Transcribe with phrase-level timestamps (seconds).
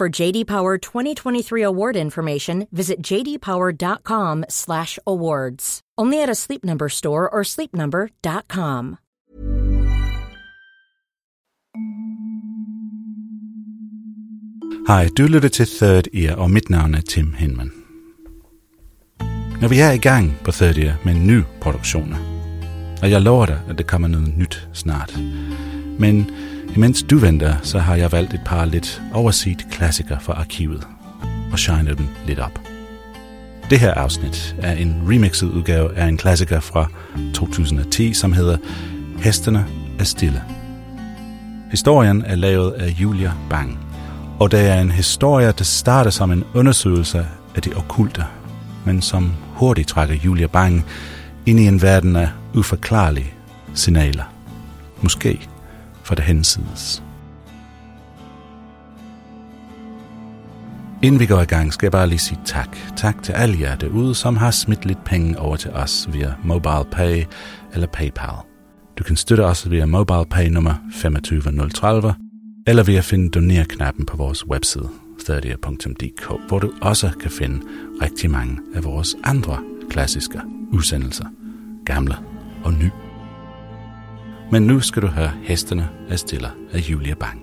[0.00, 5.80] For JD Power 2023 award information, visit jdpower.com/awards.
[5.96, 8.96] Only at a Sleep Number store or sleepnumber.com.
[14.88, 17.72] Hej, du lytter til Third Ear, og mit navn er Tim Hinman.
[19.60, 22.16] Når vi er i gang på Third Ear med ny produktioner,
[23.02, 25.18] og jeg lover dig, at det kommer noget nyt snart.
[25.98, 26.30] Men
[26.76, 30.86] imens du venter, så har jeg valgt et par lidt overset klassikere fra arkivet,
[31.52, 32.60] og shine dem lidt op.
[33.70, 36.88] Det her afsnit er en remixet udgave af en klassiker fra
[37.34, 38.56] 2010, som hedder
[39.18, 39.66] Hestene
[39.98, 40.42] er stille.
[41.70, 43.78] Historien er lavet af Julia Bang,
[44.40, 48.24] og det er en historie, der starter som en undersøgelse af det okulte,
[48.84, 50.84] men som hurtigt trækker Julia Bang
[51.46, 53.32] ind i en verden af uforklarlige
[53.74, 54.24] signaler.
[55.02, 55.48] Måske
[56.04, 57.02] for det hensides.
[61.02, 62.76] Inden vi går i gang, skal jeg bare lige sige tak.
[62.96, 67.24] Tak til alle jer derude, som har smidt lidt penge over til os via MobilePay
[67.72, 68.36] eller PayPal.
[68.98, 72.14] Du kan støtte os via MobilePay nummer 25030,
[72.66, 74.88] eller ved at finde doner-knappen på vores webside
[75.30, 77.60] 30.dk, hvor du også kan finde
[78.02, 79.58] rigtig mange af vores andre
[79.90, 80.40] klassiske
[80.72, 81.24] udsendelser,
[81.86, 82.14] gamle
[82.64, 83.03] og nye.
[84.50, 87.40] Men nu skal du høre Hestene er stiller af Julia Bang.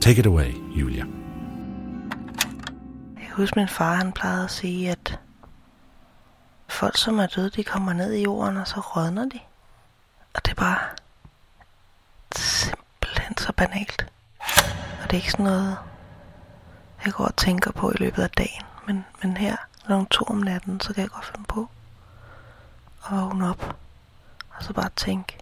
[0.00, 1.04] Take it away, Julia.
[3.16, 5.18] Jeg husker, min far han plejede at sige, at
[6.68, 9.38] folk, som er døde, de kommer ned i jorden, og så rådner de.
[10.34, 10.78] Og det er bare
[12.36, 14.06] simpelthen så banalt.
[15.02, 15.76] Og det er ikke sådan noget,
[17.04, 18.62] jeg går og tænker på i løbet af dagen.
[18.86, 19.56] Men, men her,
[19.88, 21.68] når to om natten, så kan jeg godt finde på
[23.06, 23.76] at vågne op.
[24.60, 25.38] Og så bare tænke,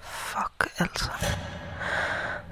[0.00, 1.10] fuck altså.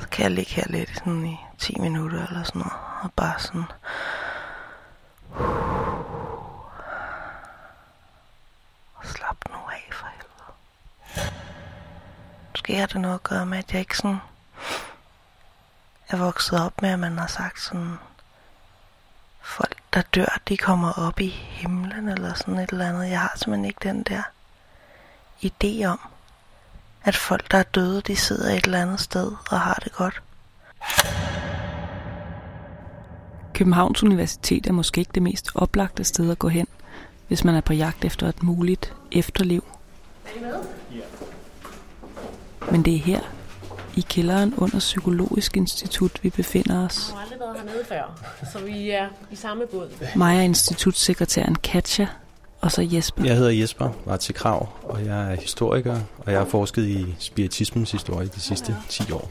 [0.01, 2.73] Så kan jeg ligge her lidt sådan i 10 minutter eller sådan noget.
[3.03, 3.65] Og bare sådan...
[8.95, 11.33] Og slap nu af for helvede.
[12.51, 14.21] Måske har det noget at gøre med, at jeg ikke sådan
[16.09, 17.99] er vokset op med, at man har sagt sådan,
[19.41, 23.11] folk der dør, de kommer op i himlen eller sådan et eller andet.
[23.11, 24.23] Jeg har simpelthen ikke den der
[25.43, 26.01] idé om,
[27.05, 30.23] at folk der er døde, de sidder et eller andet sted og har det godt.
[33.55, 36.67] Københavns Universitet er måske ikke det mest oplagte sted at gå hen,
[37.29, 39.65] hvis man er på jagt efter et muligt efterliv.
[42.71, 43.21] Men det er her,
[43.97, 47.09] i kælderen under Psykologisk Institut, vi befinder os.
[47.09, 48.21] Jeg har aldrig været hernede før,
[48.53, 49.91] så vi er i samme båd.
[50.17, 52.09] Mig er institutssekretæren Katja,
[52.61, 53.25] og så Jesper.
[53.25, 57.15] Jeg hedder Jesper, var til Krav, og jeg er historiker, og jeg har forsket i
[57.19, 59.31] spiritismens historie de sidste 10 år.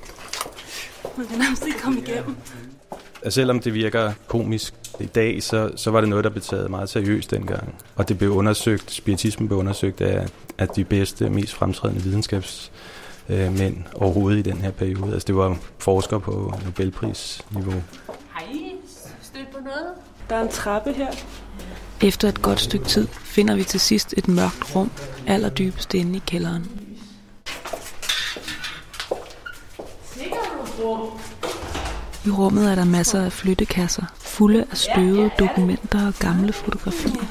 [1.18, 2.36] Man kan nærmest ikke komme igennem.
[3.26, 6.70] Og selvom det virker komisk i dag, så, så var det noget, der blev taget
[6.70, 7.76] meget seriøst dengang.
[7.96, 12.72] Og det blev undersøgt, spiritismen blev undersøgt af, af de bedste, mest fremtrædende videnskabs
[13.30, 15.14] øh, overhovedet i den her periode.
[15.14, 17.84] Altså det var forskere på Nobelprisniveau.
[18.34, 18.48] Hej,
[19.22, 19.88] stødt på noget?
[20.30, 21.12] Der er en trappe her.
[22.02, 24.92] Efter et godt stykke tid finder vi til sidst et mørkt rum,
[25.28, 26.66] allerdybest inde i kælderen.
[32.26, 37.26] I rummet er der masser af flyttekasser, fulde af støvede dokumenter og gamle fotografier.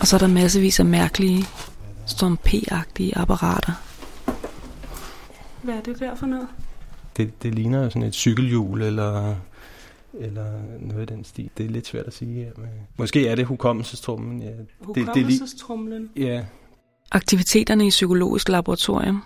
[0.00, 1.44] Og så er der massevis af mærkelige,
[2.06, 3.72] som P-agtige apparater.
[5.62, 6.48] Hvad er det der for noget?
[7.16, 9.34] Det, det ligner sådan et cykelhjul eller,
[10.20, 10.46] eller
[10.80, 11.50] noget i den stil.
[11.58, 12.52] Det er lidt svært at sige.
[12.56, 12.66] Men
[12.96, 14.42] måske er det hukommelsestrummen.
[14.42, 14.46] Ja.
[14.48, 14.56] Det,
[14.86, 16.10] det, lige- Hukommelsestrumlen.
[16.16, 16.44] ja,
[17.12, 19.22] Aktiviteterne i psykologisk laboratorium,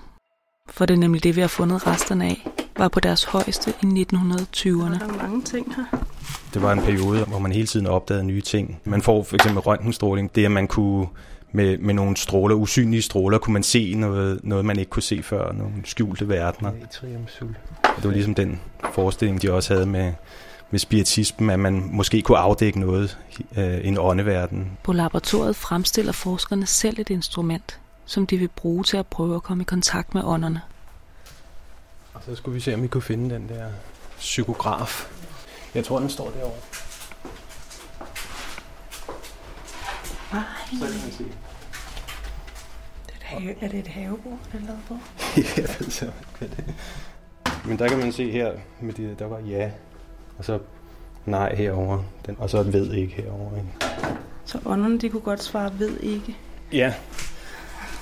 [0.70, 2.46] for det er nemlig det, vi har fundet resterne af,
[2.79, 4.99] var på deres højeste i 1920'erne.
[4.99, 5.85] Der er mange ting her.
[6.55, 8.81] Det var en periode, hvor man hele tiden opdagede nye ting.
[8.84, 10.34] Man får for eksempel røntgenstråling.
[10.34, 11.06] Det, at man kunne
[11.52, 15.23] med, med nogle stråler, usynlige stråler, kunne man se noget, noget man ikke kunne se
[15.23, 16.70] før, nogle skjulte verdener.
[17.96, 18.61] Det var ligesom den
[18.93, 20.12] forestilling, de også havde med,
[20.70, 23.19] med spiritismen, at man måske kunne afdække noget,
[23.56, 24.79] øh, en åndeverden.
[24.82, 29.43] På laboratoriet fremstiller forskerne selv et instrument, som de vil bruge til at prøve at
[29.43, 30.61] komme i kontakt med ånderne.
[32.15, 33.67] Og så skulle vi se, om vi kunne finde den der
[34.19, 35.11] psykograf.
[35.75, 36.59] Jeg tror, den står derovre.
[40.32, 40.43] Nej.
[40.70, 41.25] Så kan man se.
[43.06, 44.94] Det er, have, er det et havebord, det er lavet på?
[45.61, 46.75] jeg ved så hvad det.
[47.65, 49.70] Men der kan man se her, med de, der var ja,
[50.38, 50.58] og så
[51.26, 53.56] nej herover, den, og så ved ikke herover.
[53.56, 53.69] Ikke?
[54.44, 56.37] Så ånderne, de kunne godt svare, ved ikke.
[56.73, 56.94] Ja,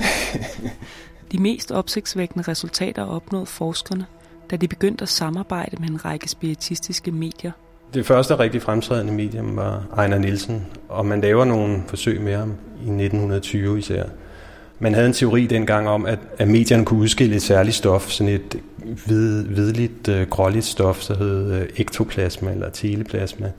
[1.32, 4.06] De mest opsigtsvækkende resultater opnåede forskerne,
[4.50, 7.52] da de begyndte at samarbejde med en række spiritistiske medier.
[7.94, 12.50] det første rigtig fremtrædende medium var Ejner Nielsen, og man laver nogle forsøg med ham
[12.74, 14.04] i 1920 især.
[14.78, 18.32] Man havde en teori dengang om, at, at medierne kunne udskille et særligt stof, sådan
[18.32, 18.56] et
[19.06, 23.52] hvid, hvidligt, øh, gråligt stof, der hed øh, ektoplasma eller teleplasma.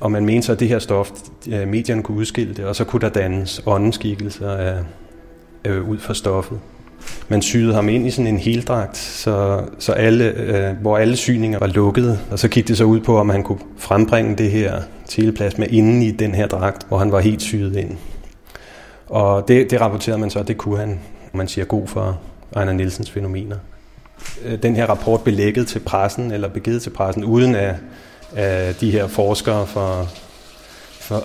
[0.00, 1.10] Og man mente så, at det her stof,
[1.48, 4.76] øh, medierne kunne udskille det, og så kunne der dannes åndeskikkelser af,
[5.64, 6.58] øh, ud fra stoffet.
[7.28, 11.58] Man syede ham ind i sådan en heldragt, så, så alle, øh, hvor alle syninger
[11.58, 14.82] var lukkede, og så kiggede det så ud på, om han kunne frembringe det her
[15.08, 17.96] teleplasma inden i den her dragt, hvor han var helt syet ind.
[19.14, 21.00] Og det, det rapporterede man så, at det kunne han,
[21.32, 22.20] man siger, god for
[22.56, 23.56] Ejner Nielsens fænomener.
[24.44, 27.74] Øh, Den her rapport blev lækket til pressen, eller begivet til pressen, uden at,
[28.32, 30.08] at de her forskere for,
[31.00, 31.22] for,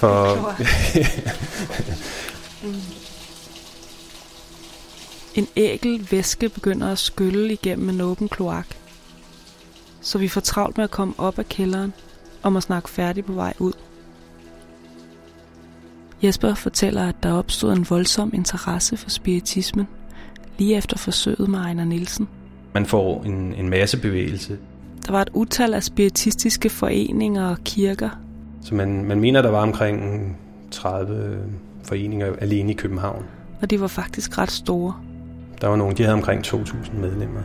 [0.00, 0.54] for
[5.34, 8.66] En ækel væske begynder at skylle igennem en åben kloak.
[10.00, 11.92] Så vi får travlt med at komme op af kælderen
[12.42, 13.72] og må snakke færdig på vej ud.
[16.22, 19.86] Jesper fortæller, at der opstod en voldsom interesse for spiritismen,
[20.58, 22.28] lige efter forsøget med Ejner Nielsen.
[22.74, 24.58] man får en, en masse bevægelse.
[25.06, 28.08] Der var et utal af spiritistiske foreninger og kirker,
[28.62, 30.00] Så man, man mener, der var omkring
[30.70, 31.38] 30
[31.84, 33.24] foreninger alene i København.
[33.62, 34.94] og de var faktisk ret store.
[35.60, 37.40] Der var nogle, de havde omkring 2.000 medlemmer.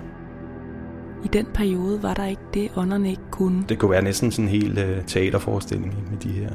[1.25, 3.63] I den periode var der ikke det, ånderne ikke kunne.
[3.69, 6.49] Det kunne være næsten sådan en hel uh, teaterforestilling med de her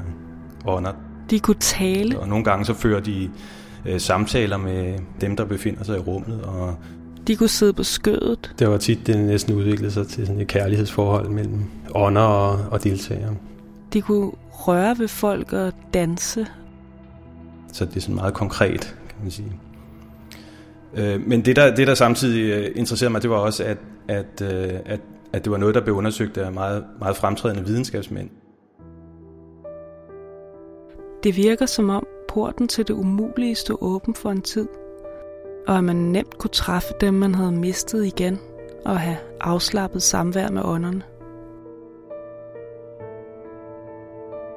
[0.67, 0.93] ånder.
[1.31, 3.31] De kunne tale, Og nogle gange så fører de
[3.91, 6.43] uh, samtaler med dem, der befinder sig i rummet.
[6.43, 6.77] Og
[7.27, 10.47] de kunne sidde på skødet, det var tit, det næsten udviklede sig til sådan et
[10.49, 13.35] kærlighedsforhold mellem ånder og, og deltagere.
[13.93, 16.47] de kunne røre ved folk og danse.
[17.73, 19.53] Så det er sådan meget konkret, kan man sige.
[20.95, 23.79] Øh, Men det der, det, der samtidig øh, interesserede mig, det var også, at,
[24.09, 25.01] at, øh, at,
[25.33, 28.31] at det var noget, der blev undersøgt af meget, meget fremtrædende videnskabsmænd.
[31.25, 34.69] Det virker som om porten til det umulige stod åben for en tid,
[35.67, 38.39] og at man nemt kunne træffe dem, man havde mistet igen,
[38.85, 41.03] og have afslappet samvær med ånderne.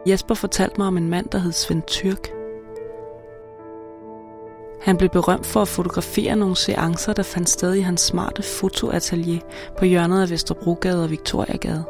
[0.08, 2.30] Jesper fortalte mig om en mand, der hed Svend Tyrk.
[4.82, 9.40] Han blev berømt for at fotografere nogle seancer, der fandt sted i hans smarte fotoatelier
[9.78, 11.84] på hjørnet af Vesterbrogade og Victoriagade.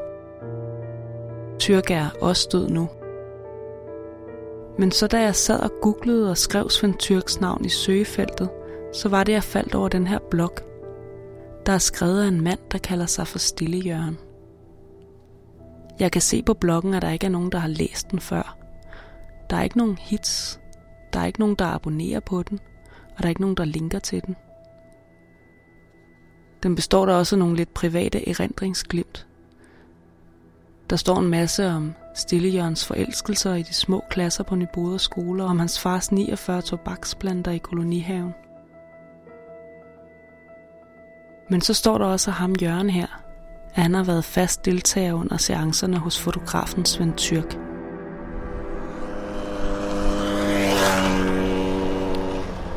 [1.59, 2.89] Tyrk er også død nu.
[4.77, 8.49] Men så da jeg sad og googlede og skrev Svend Tyrks navn i søgefeltet,
[8.93, 10.53] så var det, jeg faldt over den her blog.
[11.65, 14.17] Der er skrevet af en mand, der kalder sig for Stillejørgen.
[15.99, 18.57] Jeg kan se på bloggen, at der ikke er nogen, der har læst den før.
[19.49, 20.59] Der er ikke nogen hits.
[21.13, 22.59] Der er ikke nogen, der abonnerer på den.
[23.15, 24.35] Og der er ikke nogen, der linker til den.
[26.63, 29.27] Den består der også af nogle lidt private erindringsglimt.
[30.89, 35.49] Der står en masse om Stillejørns forelskelser i de små klasser på Nyboder skole, og
[35.49, 38.33] om hans fars 49 tobaksplanter i kolonihaven.
[41.49, 43.07] Men så står der også ham Jørgen her,
[43.75, 47.57] at han har været fast deltager under seancerne hos fotografen Svend Tyrk.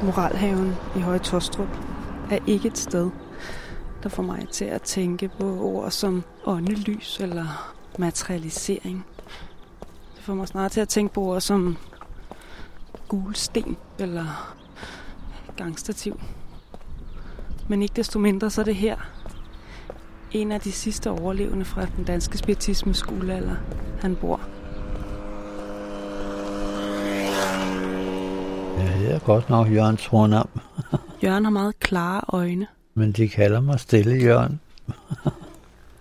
[0.02, 1.78] Moralhaven i Høje Tostrup
[2.30, 3.10] er ikke et sted,
[4.02, 9.06] der får mig til at tænke på ord som åndelys eller materialisering.
[10.26, 11.76] Får mig snart til at tænke på ord som
[13.08, 14.54] gul sten eller
[15.56, 16.20] gangstativ.
[17.68, 18.96] Men ikke desto mindre, så er det her
[20.32, 23.56] en af de sidste overlevende fra den danske spiritismes guldalder,
[24.00, 24.40] han bor.
[28.78, 30.48] Jeg hedder godt nok Jørgen Tornam.
[31.24, 34.60] Jørgen har meget klare øjne, Men de kalder mig Stille Jørgen.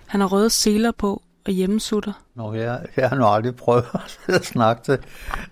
[0.06, 2.14] Han har røde seler på og hjemmesutter.
[2.36, 3.86] Nå, jeg, jeg har nu aldrig prøvet
[4.28, 5.00] at snakke til,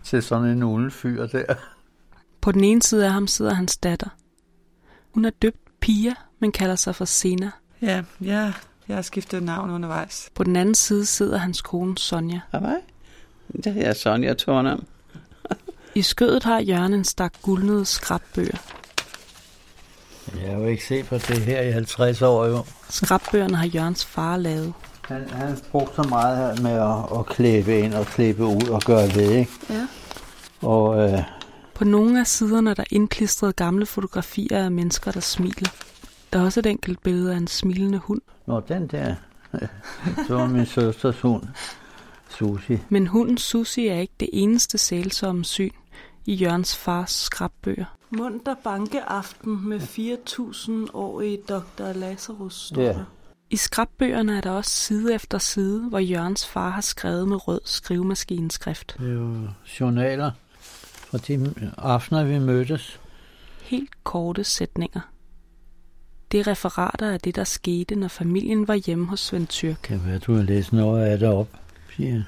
[0.03, 1.53] til sådan en ulefyr der.
[2.41, 4.09] På den ene side af ham sidder hans datter.
[5.13, 7.51] Hun er døbt Pia, men kalder sig for Sena.
[7.81, 8.53] Ja, ja,
[8.87, 10.29] jeg har skiftet navn undervejs.
[10.35, 12.39] På den anden side sidder hans kone Sonja.
[12.51, 12.77] Hej mig.
[13.63, 14.85] Det er Sonja Tornam.
[15.95, 18.57] I skødet har Jørgen en stak guldnede skrabbøger.
[20.41, 22.65] Jeg har jo ikke set på det her i 50 år jo.
[22.89, 24.73] Skrabbøgerne har Jørgens far lavet.
[25.03, 28.81] Han, han brugte så meget her med at, at klæbe ind og klæbe ud og
[28.81, 29.51] gøre ved, ikke?
[29.69, 29.87] Ja.
[30.67, 31.19] Og øh,
[31.73, 35.69] På nogle af siderne er der indklistret gamle fotografier af mennesker, der smiler.
[36.33, 38.21] Der er også et enkelt billede af en smilende hund.
[38.45, 39.15] når den der,
[40.27, 41.43] så var min søsters hund,
[42.29, 42.77] Susi.
[42.89, 45.71] Men hunden Susi er ikke det eneste sælsomme syn
[46.25, 47.85] i Jørgens fars skrabbøger.
[48.09, 51.93] Munter bankeaften med 4.000-årige Dr.
[51.93, 52.95] Lazarus står Ja.
[53.53, 57.61] I skrabbøgerne er der også side efter side, hvor Jørgens far har skrevet med rød
[57.65, 58.95] skrivemaskineskrift.
[58.99, 59.35] Det er jo
[59.79, 62.99] journaler fra de aftener, vi mødtes.
[63.61, 64.99] Helt korte sætninger.
[66.31, 69.77] Det er referater af det, der skete, når familien var hjemme hos Svend Tyrk.
[69.83, 71.49] Kan være, du har læst noget af det op,
[71.89, 72.23] Pia.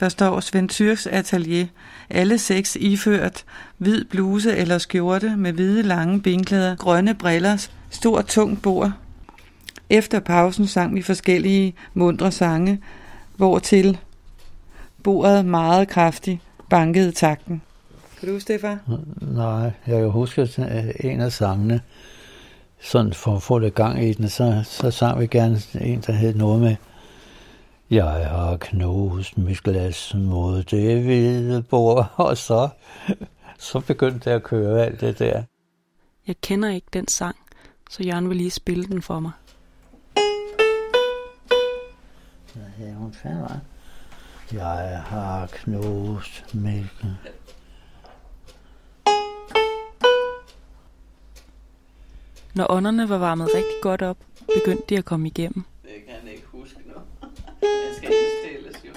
[0.00, 1.66] Der står Svend Tyrks atelier.
[2.10, 3.44] Alle seks iført
[3.76, 8.92] hvid bluse eller skjorte med hvide lange benklæder, grønne briller, stort tungt bord.
[9.90, 12.82] Efter pausen sang vi forskellige mundre sange,
[13.36, 13.98] hvortil
[15.02, 16.40] bordet meget kraftigt
[16.70, 17.62] bankede takten.
[18.20, 18.78] Kan du huske det, far?
[19.20, 21.80] Nej, jeg kan huske at en af sangene,
[22.80, 26.12] sådan for at få lidt gang i den, så, så sang vi gerne en, der
[26.12, 26.76] hed noget med
[27.90, 32.68] Jeg har knust mit glas mod det hvide bord, og så,
[33.58, 35.42] så begyndte det at køre alt det der.
[36.26, 37.36] Jeg kender ikke den sang,
[37.90, 39.32] så Jørgen vil lige spille den for mig.
[42.80, 43.60] Ja, hun fanden var.
[44.52, 46.86] Jeg har knust mit...
[52.54, 54.16] Når ånderne var varmet rigtig godt op,
[54.54, 55.64] begyndte de at komme igennem.
[55.82, 56.94] Det kan han ikke huske nu.
[57.62, 58.90] Jeg skal ikke stilles jo.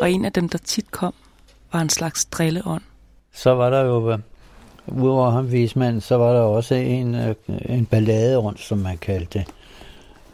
[0.00, 1.14] Og en af dem, der tit kom,
[1.72, 2.82] var en slags drilleånd.
[3.32, 4.18] Så var der jo,
[4.86, 9.38] udover ham vismanden, så var der også en, øh, en ballade rundt, som man kaldte
[9.38, 9.48] det.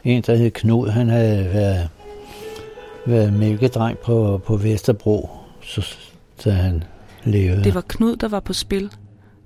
[0.03, 1.89] En, der hed Knud, han havde været,
[3.07, 5.29] været mælkedreng på, på Vesterbro,
[5.61, 5.95] så,
[6.45, 6.83] da han
[7.23, 7.63] levede.
[7.63, 8.91] Det var Knud, der var på spil,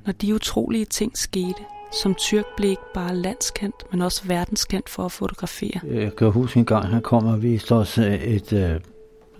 [0.05, 1.63] når de utrolige ting skete.
[2.01, 5.79] Som Tyrk blev ikke bare landskendt, men også verdenskendt for at fotografere.
[5.91, 8.79] Jeg kan huske en gang, han kom og viste os øh, et, øh,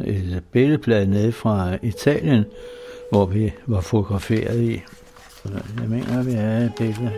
[0.08, 2.46] et billedblad nede fra Italien,
[3.12, 4.82] hvor vi var fotograferet i.
[5.80, 7.12] Jeg mener, vi er et billede.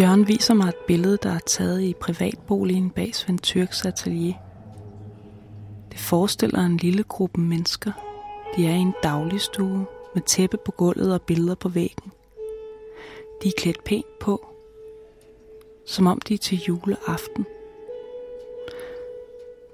[0.00, 4.34] Jørgen viser mig et billede, der er taget i privatboligen bag Svend Tyrks atelier.
[5.92, 7.92] Det forestiller en lille gruppe mennesker.
[8.56, 12.12] De er i en dagligstue med tæppe på gulvet og billeder på væggen.
[13.42, 14.46] De er klædt pænt på,
[15.86, 17.46] som om de er til juleaften.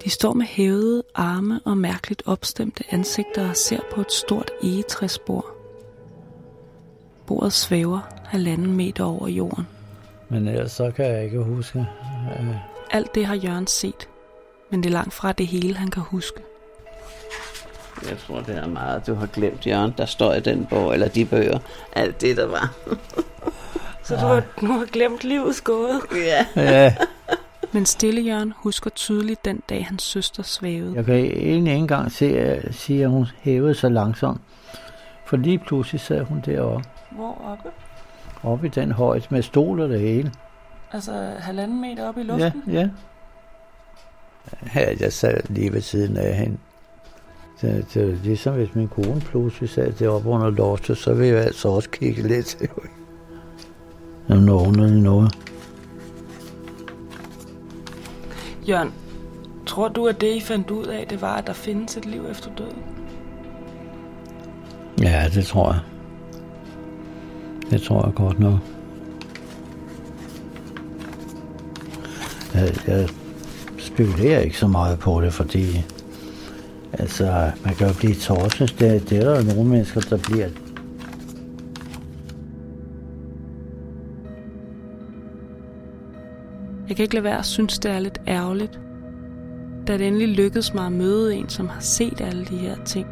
[0.04, 5.56] De står med hævede arme og mærkeligt opstemte ansigter og ser på et stort egetræsbord.
[7.26, 9.66] Bordet svæver halvanden meter over jorden.
[10.28, 11.78] Men ellers så kan jeg ikke huske.
[12.40, 12.56] øh,
[12.90, 14.08] Alt det har Jørgen set,
[14.70, 16.40] men det er langt fra det hele, han kan huske.
[18.10, 19.94] Jeg tror, det er meget, du har glemt, Jørgen.
[19.98, 21.58] Der står i den bog, eller de bøger.
[21.92, 22.74] Alt det, der var.
[24.02, 26.00] Så du har, nu har glemt livets gåde.
[26.14, 26.46] ja.
[26.62, 26.94] Ja,
[27.72, 30.94] Men Stille Jørgen husker tydeligt den dag, hans søster svævede.
[30.96, 34.40] jeg kan egentlig ikke engang se, at sige, at hun hævede så langsomt.
[35.26, 37.68] For lige pludselig sad hun deroppe, Hvor oppe?
[38.42, 40.32] oppe i den højde med stol og det hele.
[40.92, 42.62] Altså halvanden meter op i luften?
[42.66, 42.72] ja.
[42.72, 42.88] Ja,
[45.00, 46.56] jeg sad lige ved siden af hende.
[47.60, 51.68] Det var ligesom hvis min kone pludselig sad deroppe under loftet, så ville jeg altså
[51.68, 52.56] også kigge lidt.
[54.28, 55.38] Jamen, noget underligt noget.
[58.68, 58.92] Jørgen,
[59.66, 62.26] tror du, at det, I fandt ud af, det var, at der findes et liv
[62.30, 62.82] efter døden?
[65.02, 65.80] Ja, det tror jeg.
[67.70, 68.58] Det tror jeg godt nok.
[72.54, 73.08] Jeg, jeg
[73.96, 75.84] spekulerer ikke så meget på det, fordi
[76.92, 78.72] altså, man kan jo blive torsens.
[78.72, 80.48] Det, det er der jo nogle mennesker, der bliver.
[86.88, 88.80] Jeg kan ikke lade være at synes, det er lidt ærgerligt,
[89.86, 93.06] da det endelig lykkedes mig at møde en, som har set alle de her ting.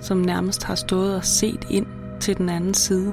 [0.00, 1.86] Som nærmest har stået og set ind
[2.20, 3.12] til den anden side.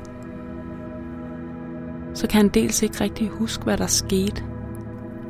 [2.13, 4.43] så kan han dels ikke rigtig huske, hvad der skete,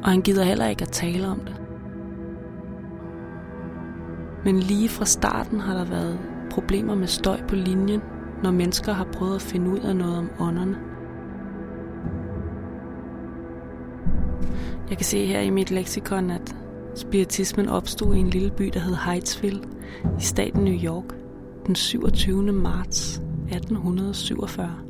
[0.05, 1.55] og han gider heller ikke at tale om det.
[4.43, 6.19] Men lige fra starten har der været
[6.51, 8.01] problemer med støj på linjen,
[8.43, 10.77] når mennesker har prøvet at finde ud af noget om ånderne.
[14.89, 16.55] Jeg kan se her i mit leksikon, at
[16.95, 19.61] spiritismen opstod i en lille by, der hed Heightsville
[20.19, 21.15] i staten New York
[21.67, 22.51] den 27.
[22.51, 23.15] marts
[23.51, 24.84] 1847.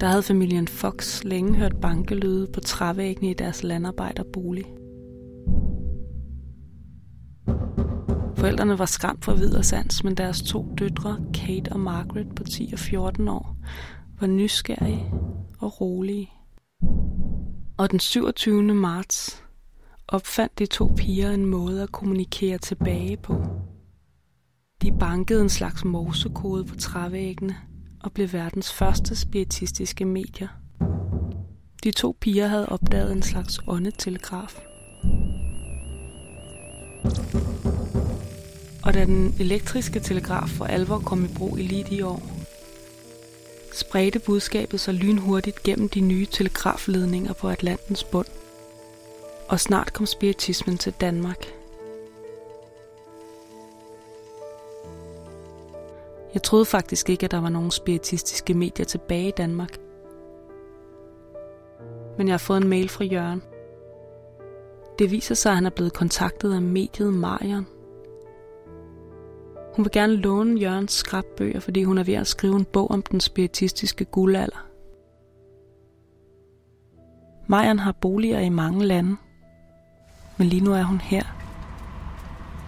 [0.00, 4.64] Der havde familien Fox længe hørt bankelyde på trævæggene i deres landarbejderbolig.
[8.36, 12.70] Forældrene var skræmt for videre sans, men deres to døtre, Kate og Margaret på 10
[12.72, 13.56] og 14 år,
[14.20, 15.12] var nysgerrige
[15.58, 16.30] og rolige.
[17.78, 18.62] Og den 27.
[18.62, 19.44] marts
[20.08, 23.44] opfandt de to piger en måde at kommunikere tilbage på.
[24.82, 27.56] De bankede en slags morsekode på trævæggene
[28.08, 30.48] og blev verdens første spiritistiske medier.
[31.84, 34.60] De to piger havde opdaget en slags åndetelegraf.
[38.82, 42.22] Og da den elektriske telegraf for alvor kom i brug i lige de år,
[43.74, 48.28] spredte budskabet sig lynhurtigt gennem de nye telegrafledninger på Atlantens bund.
[49.48, 51.57] Og snart kom spiritismen til Danmark.
[56.34, 59.78] Jeg troede faktisk ikke, at der var nogen spiritistiske medier tilbage i Danmark.
[62.18, 63.42] Men jeg har fået en mail fra Jørgen.
[64.98, 67.66] Det viser sig, at han er blevet kontaktet af mediet Marion.
[69.76, 73.02] Hun vil gerne låne Jørgens skrabbøger, fordi hun er ved at skrive en bog om
[73.02, 74.66] den spiritistiske guldalder.
[77.46, 79.16] Marion har boliger i mange lande,
[80.36, 81.22] men lige nu er hun her,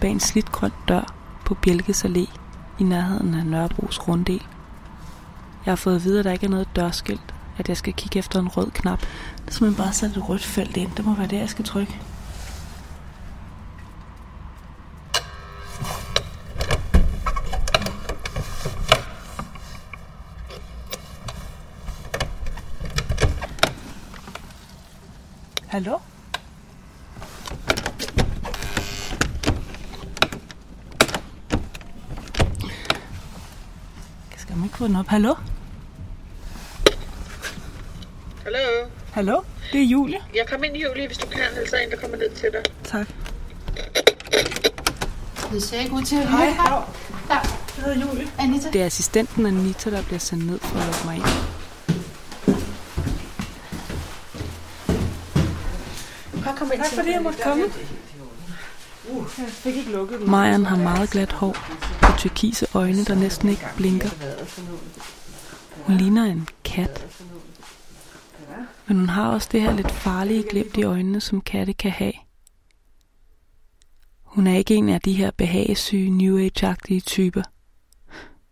[0.01, 1.15] bag en slidt grøn dør
[1.45, 2.40] på Bjælkes Allé
[2.81, 4.41] i nærheden af Nørrebros runddel.
[5.65, 8.19] Jeg har fået at vide, at der ikke er noget dørskilt, at jeg skal kigge
[8.19, 8.99] efter en rød knap.
[8.99, 9.07] Det
[9.47, 10.91] er simpelthen bare sat et rødt felt ind.
[10.97, 12.01] Det må være det, jeg skal trykke.
[25.67, 25.97] Hallo?
[34.51, 35.07] Skal man ikke få den op?
[35.07, 35.35] Hallo?
[38.43, 38.59] Hallo?
[39.11, 39.41] Hallo?
[39.71, 40.17] Det er Julie.
[40.35, 41.41] Jeg kommer ind i Julie, hvis du kan.
[41.55, 42.63] Ellers er en, der kommer ned til dig.
[42.83, 43.07] Tak.
[45.51, 46.45] Det ser ikke ud til at Hej.
[46.45, 46.55] virke.
[46.55, 46.71] Hej.
[47.29, 47.35] Ja.
[47.77, 48.27] Jeg hedder Julie.
[48.39, 48.69] Anita.
[48.71, 51.23] Det er assistenten Anita, der bliver sendt ned for at lukke mig ind.
[56.43, 57.63] Bare kom ind tak fordi jeg måtte komme.
[59.09, 60.29] Uh, jeg fik ikke lukket den.
[60.31, 61.57] Marian har meget glat hår
[62.21, 64.09] turkise øjne, der næsten ikke blinker.
[65.85, 67.07] Hun ligner en kat.
[68.87, 72.13] Men hun har også det her lidt farlige glimt i øjnene, som katte kan have.
[74.23, 77.41] Hun er ikke en af de her behagesyge, New Age-agtige typer.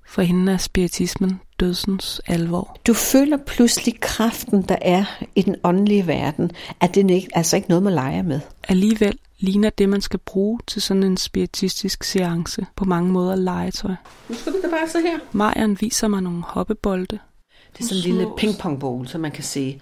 [0.09, 2.77] For hende er spiritismen dødsens alvor.
[2.87, 7.69] Du føler pludselig kraften, der er i den åndelige verden, at det ikke, altså ikke
[7.69, 8.39] noget, man leger med.
[8.63, 13.91] Alligevel ligner det, man skal bruge til sådan en spiritistisk seance på mange måder legetøj.
[14.29, 15.19] Nu skal du da bare se her.
[15.31, 17.19] Marian viser mig nogle hoppebolde, Det
[17.79, 19.79] er sådan en lille pingpongball, som man kan se.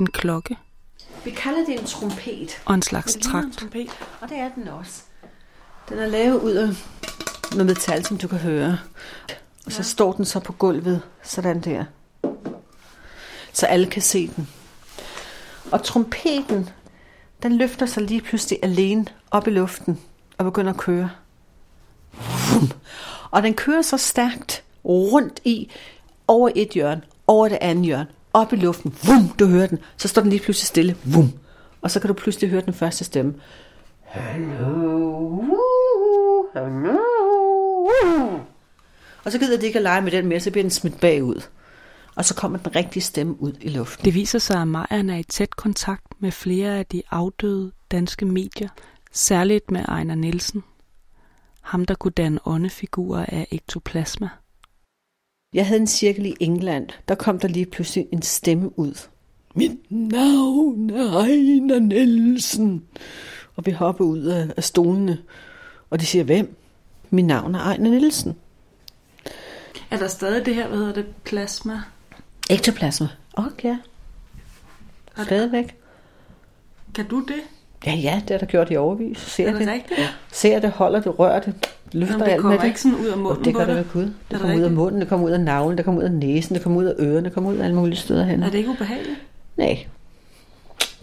[0.00, 0.56] en klokke
[1.24, 2.60] Vi kalder det en trompet.
[2.64, 3.52] og en slags Det en trakt.
[3.58, 3.88] trompet,
[4.20, 5.02] og det er den også.
[5.88, 6.68] Den er lavet ud af
[7.54, 8.78] noget metal, som du kan høre.
[9.66, 9.82] Og så ja.
[9.82, 11.84] står den så på gulvet, sådan der.
[13.52, 14.48] Så alle kan se den.
[15.72, 16.68] Og trompeten,
[17.42, 20.00] den løfter sig lige pludselig alene op i luften
[20.38, 21.10] og begynder at køre.
[23.30, 25.70] Og den kører så stærkt rundt i,
[26.28, 28.94] over et hjørne, over det andet hjørne, op i luften.
[29.02, 29.78] Vum, du hører den.
[29.96, 30.96] Så står den lige pludselig stille.
[31.04, 31.32] Vum.
[31.82, 33.34] Og så kan du pludselig høre den første stemme.
[34.04, 35.42] Hallo.
[39.24, 41.42] Og så gider de ikke at lege med den mere, så bliver den smidt bagud.
[42.14, 44.04] Og så kommer den rigtige stemme ud i luften.
[44.04, 48.24] Det viser sig, at Marian er i tæt kontakt med flere af de afdøde danske
[48.24, 48.68] medier,
[49.12, 50.64] særligt med Ejner Nielsen.
[51.60, 54.28] Ham, der kunne danne åndefigurer af ektoplasma.
[55.54, 56.88] Jeg havde en cirkel i England.
[57.08, 59.08] Der kom der lige pludselig en stemme ud.
[59.54, 62.84] Mit navn er Ejner Nielsen.
[63.56, 65.18] Og vi hopper ud af, af stolene.
[65.92, 66.56] Og de siger, hvem?
[67.10, 68.36] Mit navn er Ejner Nielsen.
[69.90, 71.80] Er der stadig det her, hvad hedder det, plasma?
[72.50, 73.08] Ektoplasma.
[73.34, 73.76] Okay.
[75.24, 75.76] Stadigvæk.
[76.94, 77.40] Kan du det?
[77.86, 79.18] Ja, ja, det har der gjort i overvis.
[79.18, 80.00] Ser Er det det, rigtigt?
[80.32, 81.54] ser det, holder det, rører det,
[81.92, 82.64] løfter Jamen, det alt med det.
[82.66, 84.02] ikke sådan ud af munden det på gør det ved Gud.
[84.02, 86.12] Det det kommer ud af munden, det kommer ud af navlen, det kommer ud af
[86.12, 88.42] næsen, det kommer ud af ørerne, det kommer ud af alle mulige steder hen.
[88.42, 89.16] Er det ikke ubehageligt?
[89.56, 89.86] Nej,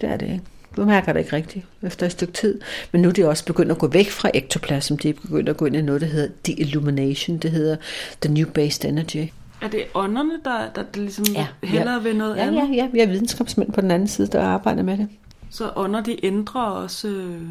[0.01, 0.41] det er det ikke.
[0.75, 2.61] Du mærker det ikke rigtigt efter et stykke tid.
[2.91, 4.95] Men nu er de også begyndt at gå væk fra ektoplasm.
[4.95, 7.37] De er begyndt at gå ind i noget, der hedder de-illumination.
[7.37, 7.75] Det hedder
[8.21, 9.27] the new based energy.
[9.61, 11.99] Er det ånderne, der, der, der ligesom ja, hellere ja.
[11.99, 12.55] ved noget Ja, andet?
[12.55, 12.87] ja, ja.
[12.91, 15.07] Vi har videnskabsmænd på den anden side, der arbejder med det.
[15.51, 17.41] Så ånder de ændrer også øh,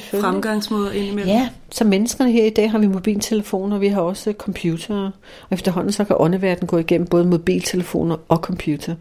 [0.00, 1.28] fremgangsmåder ind imellem?
[1.28, 5.04] Ja, så menneskerne her i dag har vi mobiltelefoner, vi har også computere.
[5.42, 8.94] Og efterhånden så kan åndeverden gå igennem både mobiltelefoner og computer.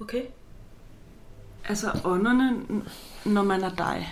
[0.00, 0.20] Okay.
[1.68, 2.52] Altså ånderne,
[3.24, 4.08] når man er dig,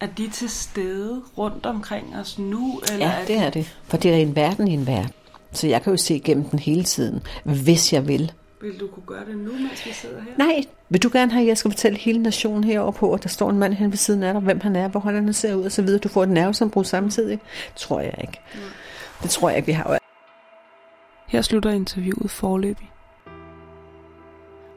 [0.00, 2.80] er de til stede rundt omkring os nu?
[2.92, 3.76] Eller Ja, det er det.
[3.84, 5.12] For det er en verden i en verden.
[5.52, 8.32] Så jeg kan jo se igennem den hele tiden, hvis jeg vil.
[8.62, 10.46] Vil du kunne gøre det nu, mens vi sidder her?
[10.46, 13.28] Nej, vil du gerne have, at jeg skal fortælle hele nationen herover på, at der
[13.28, 15.64] står en mand hen ved siden af dig, hvem han er, hvor han ser ud
[15.64, 15.98] og så videre.
[15.98, 17.40] Du får et nervesambrud samtidig.
[17.68, 18.40] Det tror jeg ikke.
[19.22, 19.98] Det tror jeg ikke, vi har.
[21.26, 22.91] Her slutter interviewet forløbig.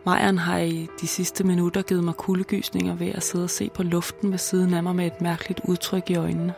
[0.05, 3.83] Majeren har i de sidste minutter givet mig kuldegysninger ved at sidde og se på
[3.83, 6.53] luften ved siden af mig med et mærkeligt udtryk i øjnene.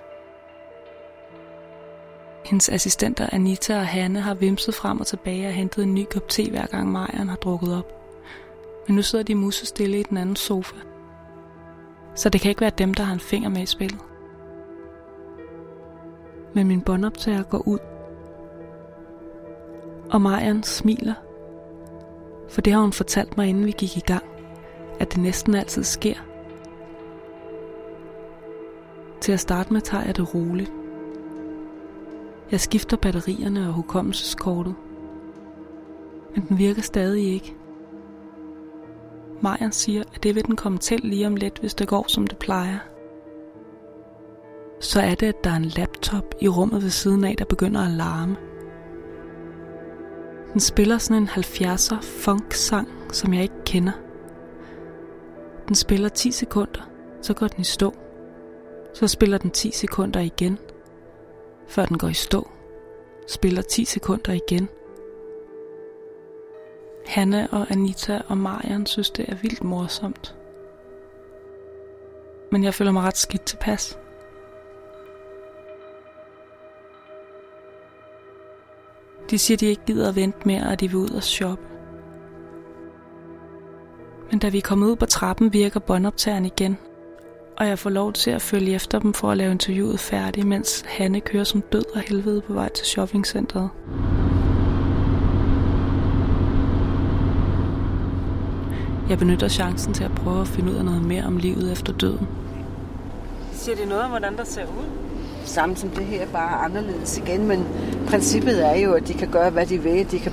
[2.46, 6.28] Hendes assistenter Anita og Hanne har vimset frem og tilbage og hentet en ny kop
[6.28, 7.92] te, hver gang Majeren har drukket op.
[8.88, 10.76] Men nu sidder de musestille i den anden sofa.
[12.16, 14.00] Så det kan ikke være dem, der har en finger med i spillet.
[16.56, 17.80] Men min båndoptager går ud.
[20.12, 21.14] Og Majeren smiler.
[22.50, 24.24] For det har hun fortalt mig, inden vi gik i gang.
[25.00, 26.16] At det næsten altid sker.
[29.22, 30.72] Til at starte med tager jeg det roligt.
[32.52, 34.76] Jeg skifter batterierne og hukommelseskortet.
[36.36, 37.56] Men den virker stadig ikke.
[39.42, 42.28] Majern siger, at det vil den komme til lige om lidt, hvis det går som
[42.28, 42.78] det plejer.
[44.80, 47.82] Så er det, at der er en laptop i rummet ved siden af, der begynder
[47.82, 48.36] at larme.
[50.58, 53.92] Den spiller sådan en 70'er funk-sang, som jeg ikke kender.
[55.68, 56.90] Den spiller 10 sekunder,
[57.22, 57.96] så går den i stå.
[58.94, 60.58] Så spiller den 10 sekunder igen,
[61.68, 62.50] før den går i stå.
[63.28, 64.70] Spiller 10 sekunder igen.
[67.06, 70.36] Hanne og Anita og Marian synes, det er vildt morsomt.
[72.52, 74.00] Men jeg føler mig ret skidt tilpas.
[79.30, 81.64] De siger, de ikke gider at vente mere, og de vil ud og shoppe.
[84.32, 86.78] Men da vi er kommet ud på trappen, virker båndoptageren igen,
[87.58, 90.84] og jeg får lov til at følge efter dem for at lave interviewet færdigt, mens
[90.88, 93.70] Hanne kører som død og helvede på vej til shoppingcentret.
[99.10, 101.94] Jeg benytter chancen til at prøve at finde ud af noget mere om livet efter
[101.94, 102.28] døden.
[103.52, 105.07] Siger de noget om, hvordan der ser ud?
[105.48, 107.66] Samme som det her, bare anderledes igen, men
[108.08, 110.12] princippet er jo, at de kan gøre, hvad de vil.
[110.12, 110.32] De kan,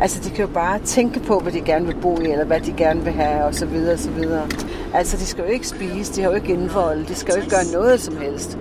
[0.00, 2.60] altså, de kan jo bare tænke på, hvad de gerne vil bo i, eller hvad
[2.60, 4.46] de gerne vil have, og så videre, og så videre.
[4.94, 7.50] Altså, de skal jo ikke spise, de har jo ikke indvold, de skal jo ikke
[7.50, 8.58] gøre noget som helst.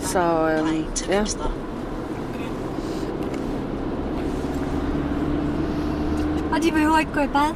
[0.00, 0.18] Så,
[0.58, 1.24] øhm, ja.
[6.52, 7.54] Og de behøver ikke gå i bad.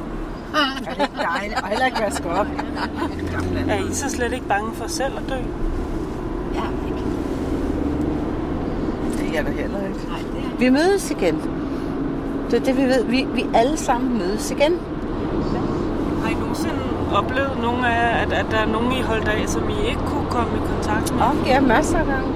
[0.87, 1.61] Er det dejligt?
[1.61, 2.47] Og heller ikke vaske op.
[3.69, 5.35] Er I så slet ikke bange for selv at dø?
[6.55, 7.03] Ja, ikke.
[9.17, 9.99] Det er jeg da heller ikke.
[10.59, 11.41] Vi mødes igen.
[12.51, 13.03] Det er det, vi ved.
[13.03, 14.73] Vi, vi alle sammen mødes igen.
[16.23, 16.79] Har I nogensinde
[17.13, 20.01] oplevet nogle af jer, at, at der er nogen, I holdt af, som I ikke
[20.07, 21.21] kunne komme i kontakt med?
[21.21, 22.31] Og ja, masser af gange.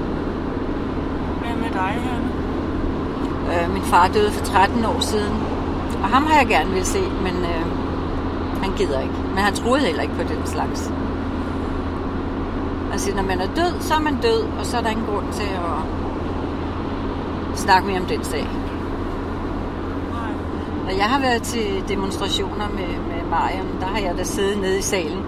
[1.40, 2.28] Hvad med dig, Hanne?
[3.50, 5.34] Øh, min far døde for 13 år siden.
[6.02, 7.64] Og ham har jeg gerne vil se, men øh,
[8.62, 9.14] han gider ikke.
[9.28, 10.92] Men han troede heller ikke på den slags.
[12.92, 15.26] Altså, når man er død, så er man død, og så er der ingen grund
[15.32, 15.99] til at
[17.60, 18.46] snakke mere om den sag.
[20.86, 23.66] Og jeg har været til demonstrationer med, med Mariam.
[23.80, 25.24] Der har jeg da siddet nede i salen.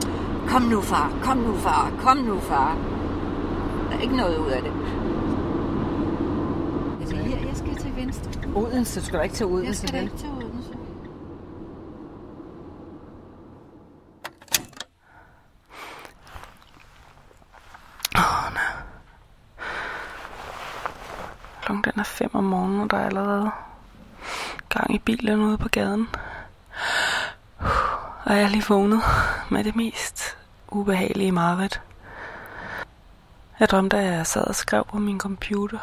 [0.48, 1.12] Kom nu, far.
[1.22, 1.92] Kom nu, far.
[2.00, 2.76] Kom nu, far.
[3.90, 4.72] Der er ikke noget ud af det.
[7.00, 8.30] Altså, her, jeg skal til venstre.
[8.54, 9.66] Odense, du skal da ikke til Odense.
[9.66, 10.04] Jeg skal da vel?
[10.04, 10.41] ikke til Odense.
[22.12, 23.50] Klokken den er fem om morgenen, og der er allerede
[24.68, 26.08] gang i bilen ude på gaden.
[28.24, 29.02] Og jeg er lige vågnet
[29.50, 30.36] med det mest
[30.68, 31.80] ubehagelige mareridt.
[33.60, 35.78] Jeg drømte, at jeg sad og skrev på min computer.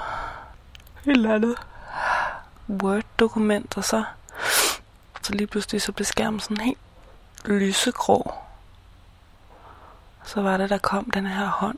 [1.06, 1.56] Et eller andet
[2.70, 4.04] Word-dokument, og så,
[5.22, 6.80] så lige pludselig så blev skærmen sådan helt
[7.46, 8.34] lysegrå.
[10.24, 11.78] Så var det, der kom den her hånd,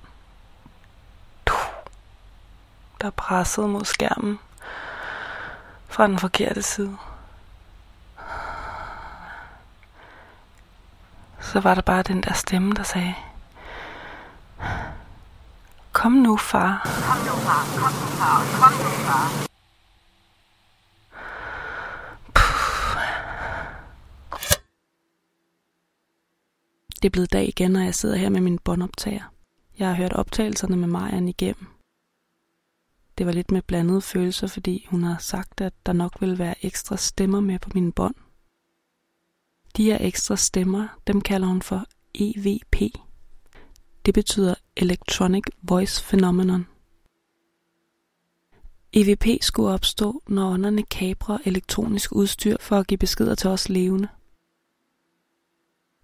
[3.01, 4.39] der pressede mod skærmen
[5.87, 6.97] fra den forkerte side.
[11.39, 13.15] Så var der bare den der stemme, der sagde,
[15.91, 16.81] Kom nu, far.
[16.83, 17.63] Kom nu, far.
[17.79, 18.37] Kom nu, far.
[18.61, 19.47] Kom nu, far.
[27.01, 29.23] Det er blevet dag igen, når jeg sidder her med min båndoptager.
[29.79, 31.80] Jeg har hørt optagelserne med Marian igennem.
[33.21, 36.65] Det var lidt med blandede følelser, fordi hun har sagt, at der nok ville være
[36.65, 38.15] ekstra stemmer med på mine bånd.
[39.77, 42.81] De her ekstra stemmer, dem kalder hun for EVP.
[44.05, 46.67] Det betyder Electronic Voice Phenomenon.
[48.93, 54.07] EVP skulle opstå, når ånderne kabrer elektronisk udstyr for at give beskeder til os levende.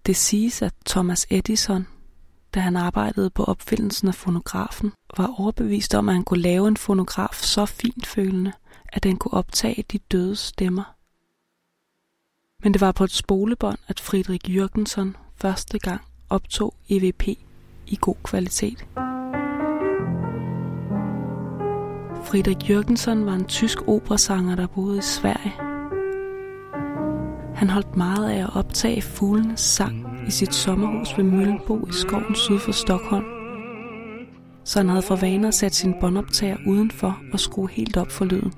[0.06, 1.88] Det siges, at Thomas Edison,
[2.56, 6.78] da han arbejdede på opfindelsen af fonografen, var overbevist om, at han kunne lave en
[6.78, 8.54] fonograf så fintfølende,
[8.94, 10.94] at den kunne optage de døde stemmer.
[12.64, 17.28] Men det var på et spolebånd, at Friedrich Jürgensen første gang optog EVP
[17.88, 18.86] i god kvalitet.
[22.26, 25.77] Friedrich Jürgensen var en tysk operasanger, der boede i Sverige.
[27.58, 32.36] Han holdt meget af at optage fuglenes sang i sit sommerhus ved Møllenbo i skoven
[32.36, 33.26] syd for Stockholm.
[34.64, 38.26] Så han havde for vane at sætte sin båndoptager udenfor og skrue helt op for
[38.26, 38.54] lyden.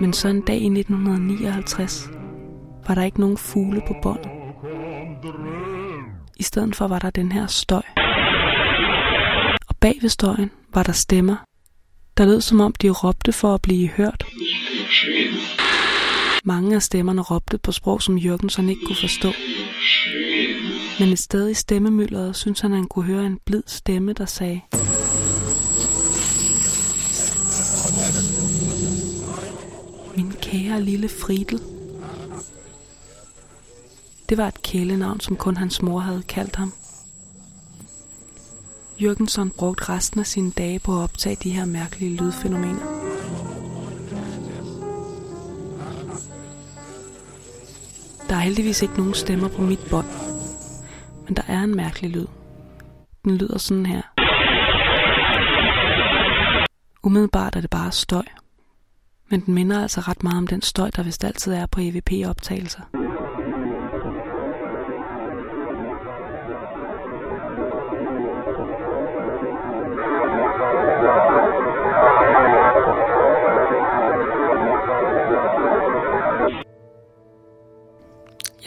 [0.00, 2.10] Men så en dag i 1959
[2.88, 4.30] var der ikke nogen fugle på båndet.
[6.36, 7.82] I stedet for var der den her støj.
[9.68, 11.36] Og bag ved støjen var der stemmer,
[12.18, 14.24] der lød som om de råbte for at blive hørt.
[16.44, 19.32] Mange af stemmerne råbte på sprog, som Jørgensen ikke kunne forstå.
[21.00, 24.26] Men et sted i stemmemyldret synes han, at han kunne høre en blid stemme, der
[24.26, 24.60] sagde...
[30.16, 31.60] Min kære lille Fridel.
[34.28, 36.72] Det var et kælenavn, som kun hans mor havde kaldt ham.
[39.02, 43.17] Jørgensen brugte resten af sine dage på at optage de her mærkelige lydfænomener.
[48.28, 50.06] Der er heldigvis ikke nogen stemmer på mit bånd.
[51.24, 52.26] Men der er en mærkelig lyd.
[53.24, 54.02] Den lyder sådan her.
[57.02, 58.24] Umiddelbart er det bare støj.
[59.30, 62.82] Men den minder altså ret meget om den støj, der vist altid er på EVP-optagelser.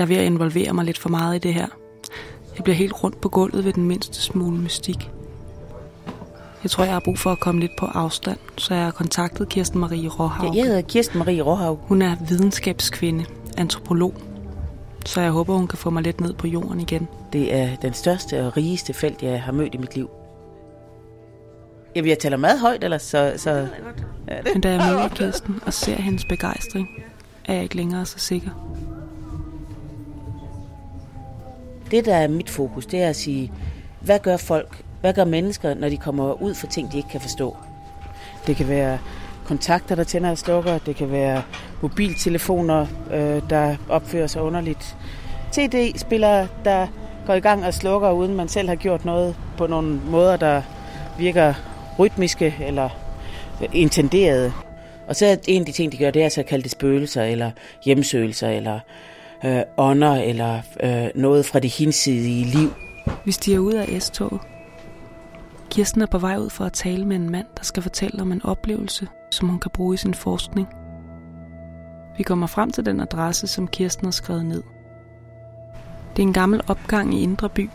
[0.02, 1.68] Jeg er ved at involvere mig lidt for meget i det her.
[2.56, 5.10] Jeg bliver helt rundt på gulvet ved den mindste smule mystik.
[6.64, 9.50] Jeg tror, jeg har brug for at komme lidt på afstand, så jeg har kontaktet
[9.50, 10.56] Kirsten Marie Råhav.
[10.56, 11.80] Jeg hedder Kirsten Marie Råhav.
[11.82, 13.26] Hun er videnskabskvinde,
[13.58, 14.14] antropolog,
[15.06, 17.08] så jeg håber, hun kan få mig lidt ned på jorden igen.
[17.34, 20.10] Det er den største og rigeste felt, jeg har mødt i mit liv.
[21.96, 23.34] Jamen, jeg taler meget højt, eller så...
[23.38, 23.68] så...
[24.54, 26.90] Men da jeg møder Kirsten og ser hendes begejstring,
[27.46, 28.71] er jeg ikke længere så sikker.
[31.92, 33.52] Det, der er mit fokus, det er at sige,
[34.00, 37.22] hvad gør folk, hvad gør mennesker, når de kommer ud for ting, de ikke kan
[37.22, 37.58] forstå?
[38.48, 39.00] Det kan være
[39.46, 40.78] kontakter, der tænder og slukker.
[40.78, 41.44] Det kan være
[41.82, 44.98] mobiltelefoner, øh, der opfører sig underligt.
[45.52, 46.88] TD-spillere, der
[47.26, 50.62] går i gang og slukker, uden man selv har gjort noget på nogle måder, der
[51.18, 51.54] virker
[52.00, 52.90] rytmiske eller
[53.74, 54.54] intenderede.
[55.08, 56.72] Og så er en af de ting, de gør, det er så at kalde det
[56.72, 57.52] spøgelser, eller
[57.86, 58.80] hjemsøgelser, eller
[59.46, 62.74] øh, ånder, eller øh, noget fra det hinsidige liv.
[63.26, 64.42] Vi stiger ud af S-toget.
[65.70, 68.32] Kirsten er på vej ud for at tale med en mand, der skal fortælle om
[68.32, 70.68] en oplevelse, som hun kan bruge i sin forskning.
[72.18, 74.64] Vi kommer frem til den adresse, som Kirsten har skrevet ned.
[76.16, 77.70] Det er en gammel opgang i Indre By,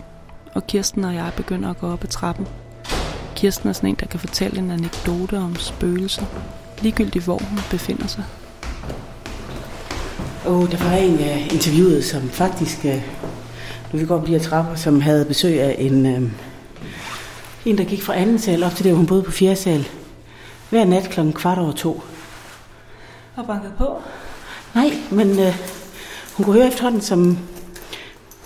[0.55, 2.47] og Kirsten og jeg begynder at gå op ad trappen.
[3.37, 6.27] Kirsten er sådan en, der kan fortælle en anekdote om spøgelser,
[6.83, 8.25] ligegyldigt hvor hun befinder sig.
[10.47, 13.03] Og der var en, jeg interviewede, som faktisk, øh,
[13.93, 16.23] nu vi går op de her trapper, som havde besøg af en, øh,
[17.65, 19.89] en, der gik fra anden sal op til det, hun boede på fjerde sal.
[20.71, 22.03] Hver nat klokken kvart over to.
[23.37, 24.03] Og banket på?
[24.75, 25.57] Nej, men øh,
[26.35, 27.39] hun kunne høre efterhånden, som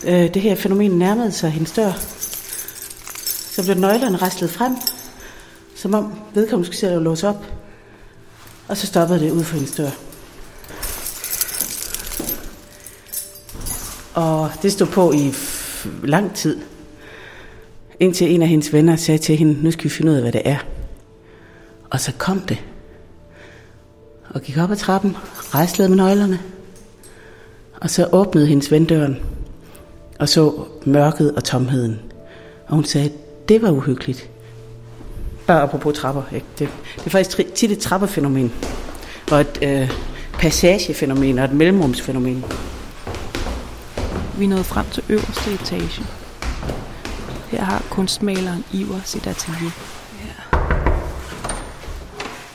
[0.05, 1.93] øh, det her fænomen nærmede sig hendes dør.
[3.51, 4.77] Så blev nøglerne restlet frem,
[5.77, 7.45] som om vedkommende skulle sætte og låse op.
[8.69, 10.10] Og så stoppede det ud for hendes dør.
[14.15, 15.35] Og det stod på i
[16.05, 16.59] lang tid.
[18.01, 20.33] Indtil en af hendes venner sagde til hende, nu skal vi finde ud af, hvad
[20.33, 20.59] det er.
[21.91, 22.59] Og så kom det.
[24.31, 25.17] Og gik op ad trappen,
[25.55, 26.41] rejslede med nøglerne.
[27.81, 29.17] Og så åbnede hendes ven døren.
[30.19, 32.01] Og så mørket og tomheden.
[32.67, 33.13] Og hun sagde,
[33.49, 34.31] det var uhyggeligt.
[35.47, 36.23] Bare apropos trapper.
[36.35, 36.47] Ikke?
[36.59, 38.53] Det, det er faktisk tit et trappefænomen.
[39.31, 39.91] Og et øh,
[40.33, 42.45] passagefænomen og et mellemrumsfænomen.
[44.41, 46.03] Vi nåede frem til øverste etage.
[47.51, 49.71] Her har kunstmaleren Iver sit atelier.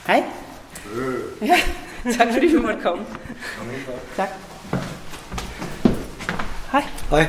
[0.06, 0.24] Hej.
[1.42, 1.56] Ja,
[2.18, 3.06] tak fordi vi måtte komme.
[4.16, 4.28] Tak.
[6.72, 6.84] Hej.
[7.10, 7.26] Hej.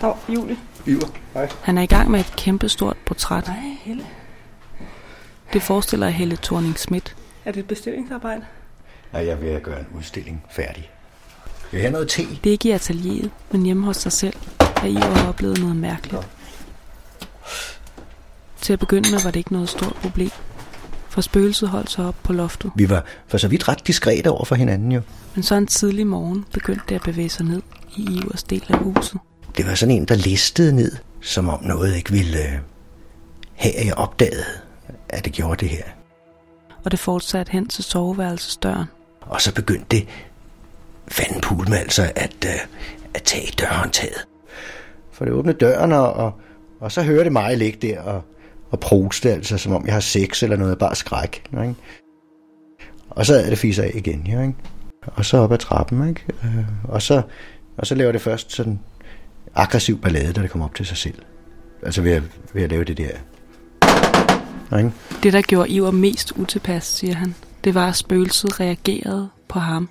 [0.00, 0.56] Dag, Julie.
[0.86, 1.06] Iver.
[1.34, 1.48] Hej.
[1.62, 3.48] Han er i gang med et kæmpestort portræt.
[3.48, 4.06] Hej, Helle.
[5.52, 7.16] Det forestiller Helle thorning Schmidt.
[7.44, 8.44] Er det et bestillingsarbejde?
[9.12, 10.90] Nej, jeg vil gøre en udstilling færdig.
[11.74, 12.22] Jeg vil have noget te.
[12.22, 15.76] Det er ikke i atelieret, men hjemme hos sig selv, at Iver har oplevet noget
[15.76, 16.28] mærkeligt.
[18.60, 20.30] Til at begynde med var det ikke noget stort problem,
[21.08, 22.70] for spøgelset holdt sig op på loftet.
[22.74, 25.00] Vi var for så vidt ret diskrete over for hinanden jo.
[25.34, 27.62] Men så en tidlig morgen begyndte det at bevæge sig ned
[27.96, 29.20] i Ivers del af huset.
[29.56, 32.58] Det var sådan en, der listede ned, som om noget ikke ville øh,
[33.54, 34.44] have, at jeg opdagede,
[35.08, 35.84] at det gjorde det her.
[36.84, 38.86] Og det fortsatte hen til soveværelsesdøren.
[39.20, 40.08] Og så begyndte det
[41.08, 42.60] fanden pulme altså at, øh,
[43.14, 44.26] at tage i dørhåndtaget.
[45.12, 46.32] For det åbnede døren, og, og,
[46.80, 48.22] og så hører det mig ligge der og,
[48.70, 51.50] og proste, altså som om jeg har sex eller noget, bare skræk.
[51.52, 51.74] Ikke?
[53.10, 54.54] Og så er det fiser af igen, jo, ikke?
[55.06, 56.24] Og så op ad trappen, ikke?
[56.44, 57.22] Øh, og så,
[57.76, 58.80] og så laver det først sådan
[59.54, 61.18] aggressiv ballade, da det kommer op til sig selv.
[61.82, 63.10] Altså ved at, ved at lave det der.
[64.78, 64.92] Ikke?
[65.22, 69.88] Det, der gjorde Iver mest utilpas, siger han, det var, at spøgelset reagerede på ham.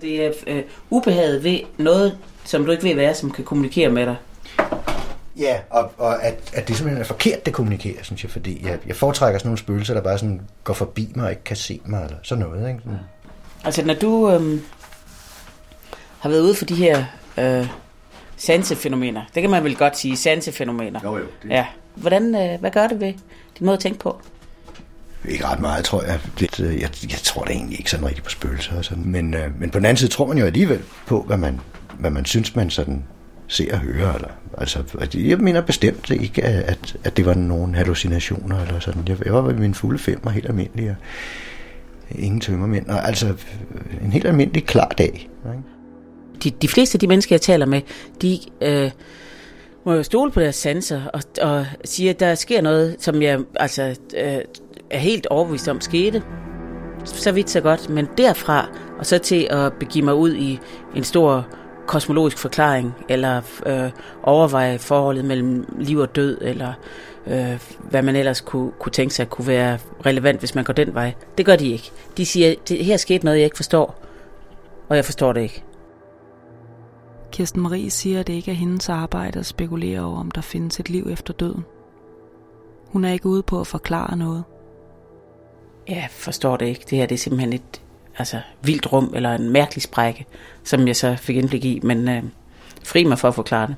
[0.00, 3.88] Det er øh, ubehaget ved noget, som du ikke ved, hvad er, som kan kommunikere
[3.88, 4.16] med dig.
[5.36, 8.78] Ja, og, og at, at det simpelthen er forkert, det kommunikerer, synes jeg, fordi jeg,
[8.86, 11.80] jeg foretrækker sådan nogle spøgelser, der bare sådan går forbi mig og ikke kan se
[11.84, 12.80] mig, eller sådan noget, ikke?
[12.84, 12.98] Sådan.
[13.64, 14.62] Altså, når du øhm,
[16.18, 17.04] har været ude for de her
[17.38, 17.68] øh,
[18.36, 21.00] sansefænomener, det kan man vel godt sige, sansefænomener.
[21.04, 21.24] Jo, jo.
[21.42, 21.50] Det...
[21.50, 21.66] Ja.
[21.94, 23.12] Hvordan, øh, hvad gør det ved
[23.58, 24.20] din måde at tænke på?
[25.28, 26.20] Ikke ret meget, tror jeg.
[26.40, 29.04] Det, øh, jeg, jeg tror da egentlig ikke sådan rigtigt på spøgelser og sådan.
[29.06, 31.60] Men, øh, men på den anden side tror man jo alligevel på, hvad man,
[31.98, 33.04] hvad man synes, man sådan
[33.46, 34.14] ser og hører.
[34.14, 34.28] Eller,
[34.58, 39.02] altså, jeg mener bestemt ikke, at, at det var nogen hallucinationer eller sådan.
[39.08, 40.96] Jeg, jeg var ved min fulde fem helt almindelig, og
[42.18, 42.86] ingen tømmermænd.
[42.88, 43.34] Og, altså,
[44.04, 45.28] en helt almindelig klar dag.
[45.46, 45.62] Ikke?
[46.44, 47.80] De, de fleste af de mennesker, jeg taler med,
[48.22, 48.90] de øh,
[49.86, 53.40] må jo stole på deres sanser og, og sige, at der sker noget, som jeg
[53.56, 54.38] altså, øh,
[54.90, 56.22] er helt overbevist om skete.
[57.04, 60.60] Så vidt så godt, men derfra og så til at begive mig ud i
[60.94, 61.46] en stor
[61.86, 63.90] kosmologisk forklaring, eller øh,
[64.22, 66.72] overveje forholdet mellem liv og død, eller
[67.26, 70.94] øh, hvad man ellers kunne, kunne tænke sig kunne være relevant, hvis man går den
[70.94, 71.14] vej.
[71.38, 71.90] Det gør de ikke.
[72.16, 74.04] De siger, det her er sket noget, jeg ikke forstår,
[74.88, 75.64] og jeg forstår det ikke.
[77.32, 80.80] Kirsten Marie siger, at det ikke er hendes arbejde at spekulere over, om der findes
[80.80, 81.64] et liv efter døden.
[82.86, 84.44] Hun er ikke ude på at forklare noget.
[85.90, 86.84] Jeg forstår det ikke.
[86.90, 87.82] Det her det er simpelthen et
[88.18, 90.26] altså, vildt rum, eller en mærkelig sprække,
[90.64, 92.22] som jeg så fik indblik i, men øh,
[92.84, 93.76] fri mig for at forklare det.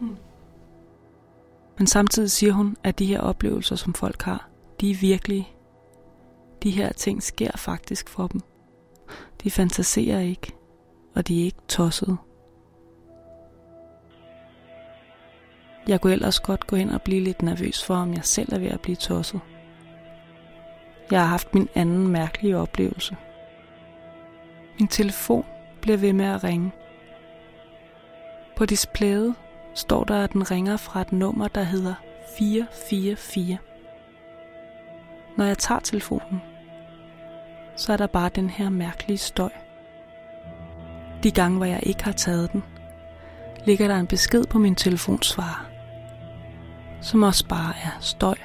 [0.00, 0.16] Hmm.
[1.78, 4.48] Men samtidig siger hun, at de her oplevelser, som folk har,
[4.80, 5.48] de er virkelige.
[6.62, 8.40] De her ting sker faktisk for dem.
[9.44, 10.52] De fantaserer ikke,
[11.14, 12.16] og de er ikke tossede.
[15.88, 18.58] Jeg kunne ellers godt gå hen og blive lidt nervøs for, om jeg selv er
[18.58, 19.40] ved at blive tosset.
[21.10, 23.16] Jeg har haft min anden mærkelige oplevelse.
[24.78, 25.44] Min telefon
[25.80, 26.72] bliver ved med at ringe.
[28.56, 29.34] På displayet
[29.74, 31.94] står der, at den ringer fra et nummer, der hedder
[32.38, 33.58] 444.
[35.36, 36.40] Når jeg tager telefonen,
[37.76, 39.50] så er der bare den her mærkelige støj.
[41.22, 42.62] De gange, hvor jeg ikke har taget den,
[43.64, 45.66] ligger der en besked på min telefonsvarer,
[47.00, 48.36] som også bare er støj.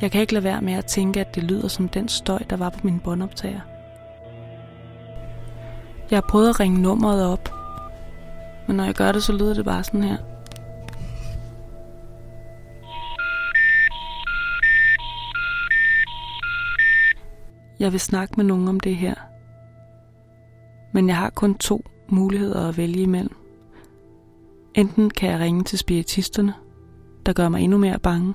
[0.00, 2.56] Jeg kan ikke lade være med at tænke, at det lyder som den støj, der
[2.56, 3.60] var på min båndoptager.
[6.10, 7.48] Jeg har prøvet at ringe nummeret op,
[8.66, 10.16] men når jeg gør det, så lyder det bare sådan her.
[17.78, 19.14] Jeg vil snakke med nogen om det her.
[20.92, 23.36] Men jeg har kun to muligheder at vælge imellem.
[24.74, 26.54] Enten kan jeg ringe til spiritisterne,
[27.26, 28.34] der gør mig endnu mere bange.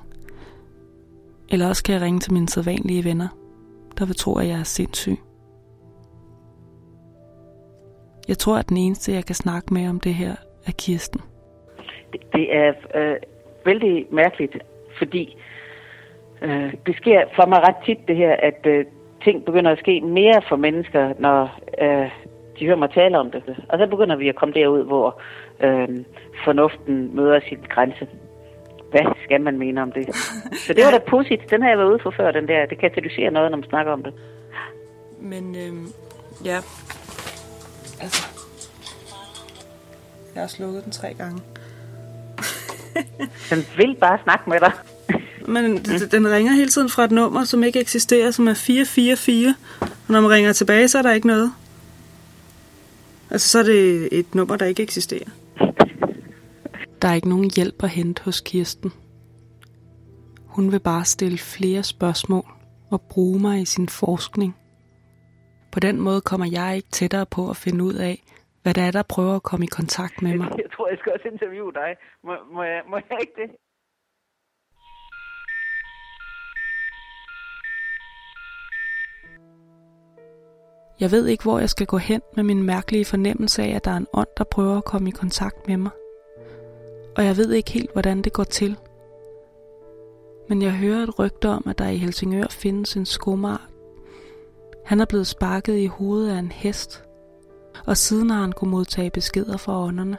[1.52, 3.28] Eller også kan jeg ringe til mine sædvanlige venner,
[3.98, 5.16] der vil tro, at jeg er sindssyg.
[8.28, 10.34] Jeg tror, at den eneste, jeg kan snakke med om det her,
[10.66, 11.20] er Kirsten.
[12.32, 13.16] Det, er øh,
[13.64, 14.56] vældig mærkeligt,
[14.98, 15.36] fordi
[16.42, 18.84] øh, det sker for mig ret tit det her, at øh,
[19.24, 22.10] ting begynder at ske mere for mennesker, når øh,
[22.58, 23.42] de hører mig tale om det.
[23.68, 25.20] Og så begynder vi at komme derud, hvor
[25.60, 25.88] øh,
[26.44, 28.06] fornuften møder sin grænse.
[28.90, 30.16] Hvad skal man mene om det?
[30.66, 31.50] Så det var da pudsigt.
[31.50, 32.66] Den har jeg været ude for før, den der.
[32.66, 34.14] Det katalyserer noget, når man snakker om det.
[35.20, 35.92] Men øhm,
[36.44, 36.56] ja,
[38.00, 38.26] altså,
[40.34, 41.42] jeg har slukket den tre gange.
[43.50, 44.72] Den vil bare snakke med dig.
[45.46, 45.76] Men
[46.10, 49.54] den ringer hele tiden fra et nummer, som ikke eksisterer, som er 444.
[49.80, 51.52] Og når man ringer tilbage, så er der ikke noget.
[53.30, 55.28] Altså, så er det et nummer, der ikke eksisterer.
[57.02, 58.90] Der er ikke nogen hjælp at hente hos Kirsten.
[60.46, 62.44] Hun vil bare stille flere spørgsmål
[62.90, 64.56] og bruge mig i sin forskning.
[65.72, 68.22] På den måde kommer jeg ikke tættere på at finde ud af,
[68.62, 70.48] hvad det er, der prøver at komme i kontakt med mig.
[70.56, 71.96] Jeg tror, jeg skal også interviewe dig.
[72.24, 73.50] Må, må, jeg, må jeg ikke det?
[81.00, 83.90] Jeg ved ikke, hvor jeg skal gå hen med min mærkelige fornemmelse af, at der
[83.90, 85.90] er en ånd, der prøver at komme i kontakt med mig.
[87.20, 88.76] Og jeg ved ikke helt, hvordan det går til.
[90.48, 93.60] Men jeg hører et rygte om, at der i Helsingør findes en skomart.
[94.84, 97.04] Han er blevet sparket i hovedet af en hest,
[97.86, 100.16] og siden har han kunne modtage beskeder fra ånderne.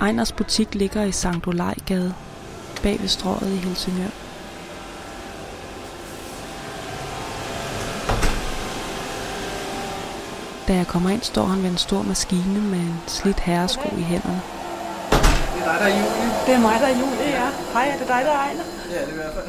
[0.00, 2.14] Ejners butik ligger i Sankt Olejgade,
[2.82, 4.23] bag ved strået i Helsingør.
[10.68, 14.02] Da jeg kommer ind, står han ved en stor maskine med en slidt herresko i
[14.02, 14.40] hænderne.
[15.10, 16.30] Det er dig, der er Julie.
[16.46, 17.48] Det er mig, der er Julie, ja.
[17.72, 18.60] Hej, er det dig, der er Ejner?
[18.90, 19.46] Ja, det er i hvert fald.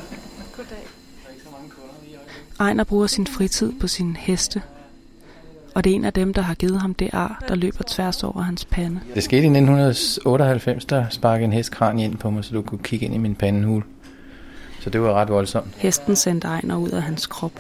[0.58, 0.78] Goddag.
[1.24, 2.60] Der er ikke så mange kunder lige i øjeblikket.
[2.60, 4.62] Ejner bruger sin fritid på sine heste,
[5.76, 8.24] og det er en af dem, der har givet ham det ar, der løber tværs
[8.24, 9.00] over hans pande.
[9.16, 12.84] Det skete i 1998, der sparkede en hest kran ind på mig, så du kunne
[12.84, 13.84] kigge ind i min pandehul.
[14.80, 15.68] Så det var ret voldsomt.
[15.78, 17.52] Hesten sendte Ejner ud af hans krop.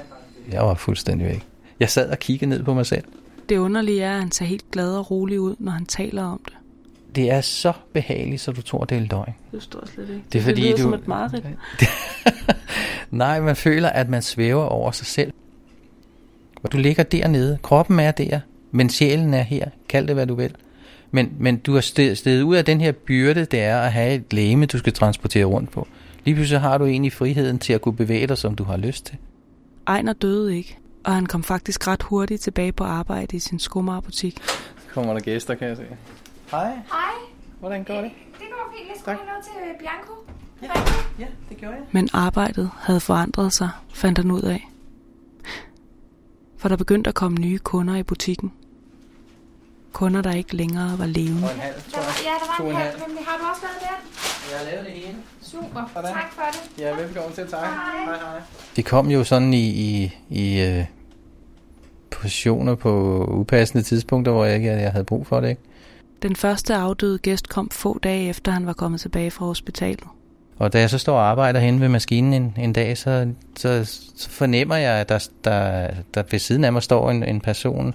[0.51, 1.45] Jeg var fuldstændig væk.
[1.79, 3.03] Jeg sad og kiggede ned på mig selv.
[3.49, 6.41] Det underlige er, at han ser helt glad og rolig ud, når han taler om
[6.45, 6.53] det.
[7.15, 9.33] Det er så behageligt, så du tror, det er løgn.
[9.51, 10.21] Det står slet ikke.
[10.33, 11.45] Det er fordi, det lyder du- som et mareridt.
[13.11, 15.33] Nej, man føler, at man svæver over sig selv.
[16.63, 17.57] Og du ligger dernede.
[17.61, 18.39] Kroppen er der,
[18.71, 19.65] men sjælen er her.
[19.89, 20.55] Kald det, hvad du vil.
[21.11, 24.13] Men, men du har sted- steget ud af den her byrde, det er at have
[24.15, 25.87] et læme, du skal transportere rundt på.
[26.25, 29.05] Lige pludselig har du egentlig friheden til at kunne bevæge dig, som du har lyst
[29.05, 29.15] til.
[29.87, 34.41] Ejner døde ikke, og han kom faktisk ret hurtigt tilbage på arbejde i sin skomagerbutik.
[34.93, 35.83] Kommer der gæster, kan jeg se.
[36.51, 36.65] Hej.
[36.73, 37.11] Hej.
[37.59, 38.11] Hvordan går det?
[38.39, 38.87] Det går fint.
[38.89, 40.13] Jeg skulle noget til øh, Bianco.
[40.61, 40.81] Ja,
[41.19, 41.83] ja, det gjorde jeg.
[41.91, 44.69] Men arbejdet havde forandret sig, fandt han ud af.
[46.57, 48.51] For der begyndte at komme nye kunder i butikken.
[49.93, 51.43] Kunder, der ikke længere var levende.
[51.47, 52.13] Og en halv, tror jeg.
[52.23, 53.13] Ja, der To var og en en halv, halv.
[53.15, 54.51] men har du også lavet den?
[54.51, 55.15] Jeg har lavet det hele.
[55.41, 55.89] Super.
[55.93, 56.13] Sådan.
[56.13, 56.81] Tak for det.
[56.83, 57.59] Ja, velkommen til dig.
[57.59, 58.41] Hej, hej.
[58.75, 60.83] Det kom jo sådan i, i, i
[62.15, 65.49] positioner på upassende tidspunkter, hvor jeg ikke jeg havde brug for det.
[65.49, 65.61] Ikke?
[66.21, 70.03] Den første afdøde gæst kom få dage efter, han var kommet tilbage fra hospitalet.
[70.57, 73.85] Og da jeg så står og arbejder hen ved maskinen en, en dag, så, så,
[74.15, 77.93] så fornemmer jeg, at der, der, der ved siden af mig står en, en person.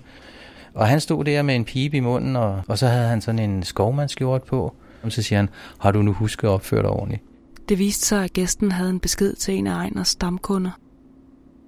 [0.74, 3.38] Og han stod der med en pibe i munden, og, og så havde han sådan
[3.38, 4.74] en skovmandskjort på.
[5.02, 5.48] Og så siger han,
[5.78, 7.22] har du nu husket at opføre dig ordentligt?
[7.68, 10.70] Det viste sig, at gæsten havde en besked til en af Ejners stamkunder.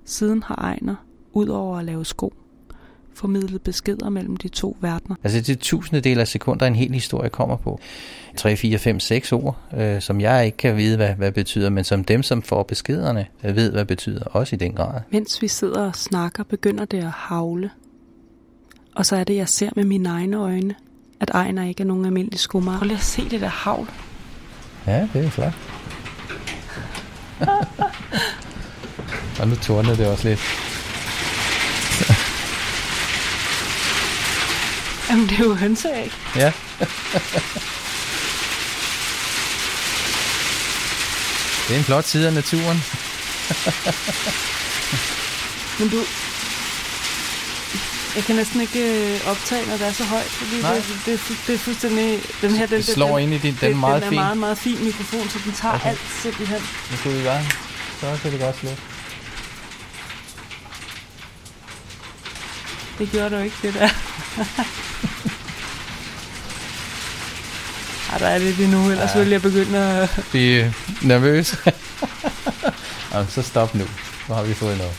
[0.05, 0.95] Siden har Ejner,
[1.33, 2.35] ud over at lave sko,
[3.15, 5.17] formidlet beskeder mellem de to verdener.
[5.25, 7.81] Altså det er tusindedel af sekunder, en hel historie kommer på.
[8.37, 11.85] 3, 4, 5, 6 ord, øh, som jeg ikke kan vide, hvad, hvad betyder, men
[11.85, 15.01] som dem, som får beskederne, øh, ved, hvad betyder, også i den grad.
[15.11, 17.71] Mens vi sidder og snakker, begynder det at havle.
[18.95, 20.75] Og så er det, jeg ser med mine egne øjne,
[21.21, 22.79] at Ejner ikke er nogen almindelig skomager.
[22.79, 23.89] Prøv lige at se det der havl.
[24.87, 25.53] Ja, det er flot.
[29.41, 30.41] og nu tordner det også lidt.
[35.13, 36.13] Jamen, det er jo hønseæg.
[36.37, 36.53] Ja.
[41.69, 42.85] det er en flot side af naturen.
[45.79, 46.01] Men du...
[48.17, 50.75] Jeg kan næsten ikke øh, optage, når det er så højt, fordi Nej.
[50.75, 52.21] det, det, det, er fuldstændig...
[52.41, 54.19] Den her, den, Det slår den, ind i din- den det- meget den er fin.
[54.19, 55.89] meget, meget fin mikrofon, så den tager Okay.
[55.89, 56.61] alt simpelthen.
[56.91, 57.45] Nu skal vi bare.
[58.01, 58.83] Så kan det godt slutte.
[62.99, 63.89] Det gjorde du ikke, det der.
[68.13, 69.21] Ej, der er lidt endnu, ellers Ja.
[69.21, 70.25] vil jeg begynde at...
[70.31, 71.57] Blive nervøs.
[73.13, 73.85] Jamen, så stop nu.
[74.29, 74.93] Nu har vi fået noget.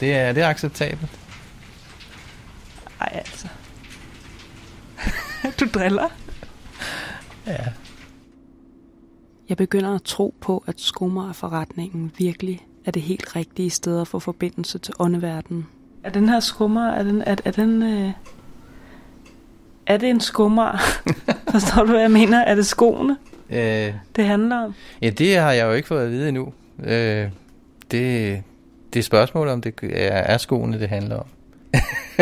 [0.00, 1.10] Det er, det er acceptabelt.
[3.00, 3.48] Ej, altså.
[5.60, 6.08] du driller.
[7.46, 7.64] Ja.
[9.48, 14.18] Jeg begynder at tro på, at skomagerforretningen virkelig er det helt rigtige sted at få
[14.18, 15.66] forbindelse til åndeverdenen.
[16.08, 18.10] Er den her skummer, er den, er, er den, øh,
[19.86, 20.78] er det en skummer?
[21.52, 22.38] Forstår du, hvad jeg mener?
[22.38, 23.16] Er det skoene,
[23.50, 24.74] Øh, det handler om?
[25.02, 26.52] ja, det har jeg jo ikke fået at vide endnu.
[26.84, 27.28] Øh,
[27.90, 28.42] det,
[28.92, 31.26] det er spørgsmålet, om det er, er skoene, det handler om.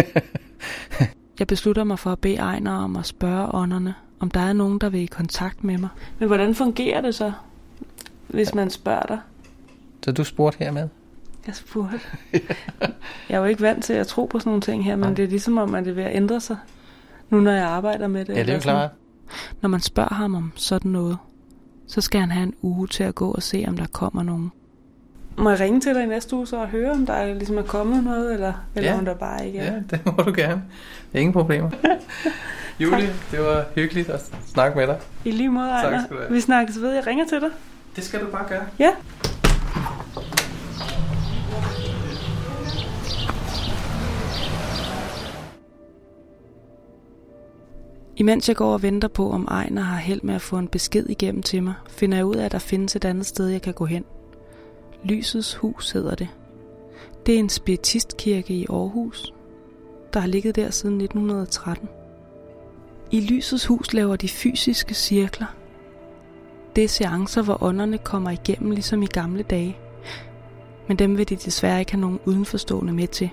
[1.39, 4.79] Jeg beslutter mig for at bede Ejner om at spørge ånderne, om der er nogen,
[4.79, 5.89] der vil i kontakt med mig.
[6.19, 7.33] Men hvordan fungerer det så,
[8.29, 9.19] hvis man spørger dig?
[10.05, 10.89] Så du spurgte hermed?
[11.47, 12.01] Jeg spurgte.
[13.29, 15.25] jeg er jo ikke vant til at tro på sådan nogle ting her, men det
[15.25, 16.57] er ligesom om, at det er ved at ændre sig,
[17.31, 18.35] nu når jeg arbejder med det.
[18.37, 18.91] Ja, det er jo klart.
[19.63, 21.19] Når man spørger ham om sådan noget,
[21.87, 24.53] så skal han have en uge til at gå og se, om der kommer nogen.
[25.39, 27.59] Må jeg ringe til dig i næste uge så og høre, om der er, ligesom
[27.59, 28.99] er kommet noget, eller, eller Ja.
[28.99, 29.73] om der bare ikke er?
[29.73, 30.63] Ja, det må du gerne.
[31.15, 31.71] Ingen problemer.
[32.81, 34.99] Julie, det var hyggeligt at snakke med dig.
[35.25, 36.03] I lige måde, Ejner.
[36.31, 36.93] Vi snakkes ved.
[36.93, 37.49] Jeg ringer til dig.
[37.97, 38.63] Det skal du bare gøre.
[38.79, 38.91] Ja.
[48.17, 51.07] Imens jeg går og venter på, om Ejner har held med at få en besked
[51.09, 53.75] igennem til mig, finder jeg ud af, at der findes et andet sted, jeg kan
[53.75, 54.05] gå hen.
[55.05, 56.29] Lysets hus hedder det.
[57.27, 59.35] Det er en spiritistkirke i Aarhus,
[60.13, 61.89] der har ligget der siden 1913.
[63.11, 65.47] I Lysets hus laver de fysiske cirkler.
[66.77, 69.77] Det er seancer, hvor ånderne kommer igennem ligesom i gamle dage.
[70.89, 73.31] Men dem vil de desværre ikke have nogen udenforstående med til.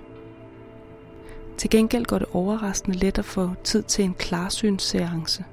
[1.58, 5.46] Til gengæld går det overraskende let at få tid til en klarsynsseance.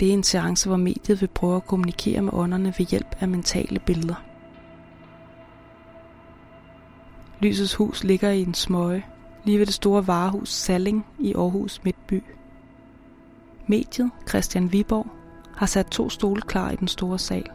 [0.00, 3.28] Det er en seance, hvor mediet vil prøve at kommunikere med ånderne ved hjælp af
[3.28, 4.24] mentale billeder.
[7.40, 9.06] Lysets hus ligger i en smøge,
[9.44, 12.22] lige ved det store varehus Salling i Aarhus Midtby.
[13.66, 15.06] Mediet, Christian Viborg,
[15.56, 17.46] har sat to stole klar i den store sal.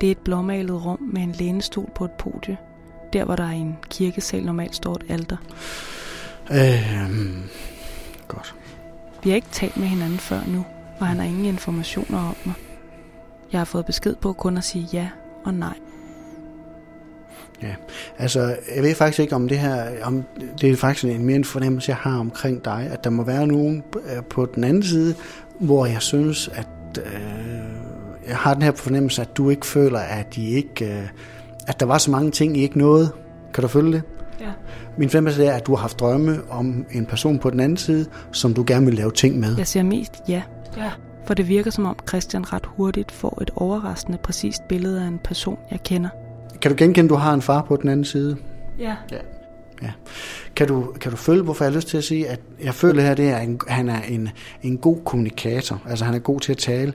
[0.00, 2.58] Det er et blåmalet rum med en lænestol på et podie,
[3.14, 5.36] der hvor der i en kirkesal normalt står et alter.
[6.50, 7.42] Øhm,
[8.28, 8.54] godt.
[9.24, 10.64] Vi har ikke talt med hinanden før nu,
[11.00, 12.54] og han har ingen informationer om mig.
[13.52, 15.08] Jeg har fået besked på kun at sige ja
[15.44, 15.74] og nej.
[17.62, 17.74] Ja,
[18.18, 20.24] altså, jeg ved faktisk ikke om det her, om
[20.60, 23.46] det er faktisk en mere en fornemmelse, jeg har omkring dig, at der må være
[23.46, 25.14] nogen øh, på den anden side,
[25.60, 27.14] hvor jeg synes, at øh,
[28.28, 31.08] jeg har den her fornemmelse, at du ikke føler, at de ikke, øh,
[31.66, 33.10] at der var så mange ting, I ikke nåede.
[33.54, 34.02] Kan du følge det?
[34.40, 34.50] Ja.
[34.98, 38.06] Min fornemmelse er, at du har haft drømme om en person på den anden side,
[38.32, 39.56] som du gerne vil lave ting med.
[39.58, 40.42] Jeg siger mest ja.
[40.76, 40.90] Ja.
[41.26, 45.18] For det virker som om Christian ret hurtigt får et overraskende præcist billede af en
[45.24, 46.08] person, jeg kender.
[46.60, 48.36] Kan du genkende, at du har en far på den anden side?
[48.78, 48.96] Ja.
[49.12, 49.18] Ja.
[49.82, 49.90] Ja.
[50.56, 53.02] Kan, du, kan du føle, hvorfor jeg har lyst til at sige, at jeg føler
[53.02, 54.28] her, det er, en, han er en,
[54.62, 55.82] en god kommunikator.
[55.88, 56.92] Altså han er god til at tale.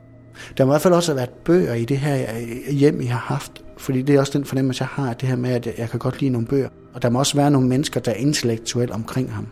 [0.57, 3.05] Der må i hvert fald også have været bøger i det her øh, hjem, I
[3.05, 3.51] har haft.
[3.79, 5.99] Fordi det er også den fornemmelse, jeg har, det her med, at jeg, jeg kan
[5.99, 6.69] godt lide nogle bøger.
[6.93, 9.47] Og der må også være nogle mennesker, der er intellektuelle omkring ham.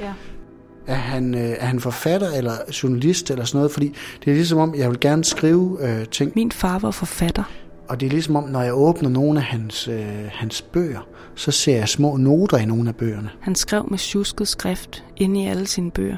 [0.00, 0.12] Ja.
[0.86, 2.52] Er han, øh, er han forfatter eller
[2.82, 3.72] journalist eller sådan noget?
[3.72, 3.94] Fordi
[4.24, 6.32] det er ligesom om, jeg vil gerne skrive øh, ting.
[6.34, 7.42] Min far var forfatter.
[7.88, 11.50] Og det er ligesom om, når jeg åbner nogle af hans, øh, hans bøger, så
[11.50, 13.30] ser jeg små noter i nogle af bøgerne.
[13.40, 16.16] Han skrev med tjusket skrift inde i alle sine bøger.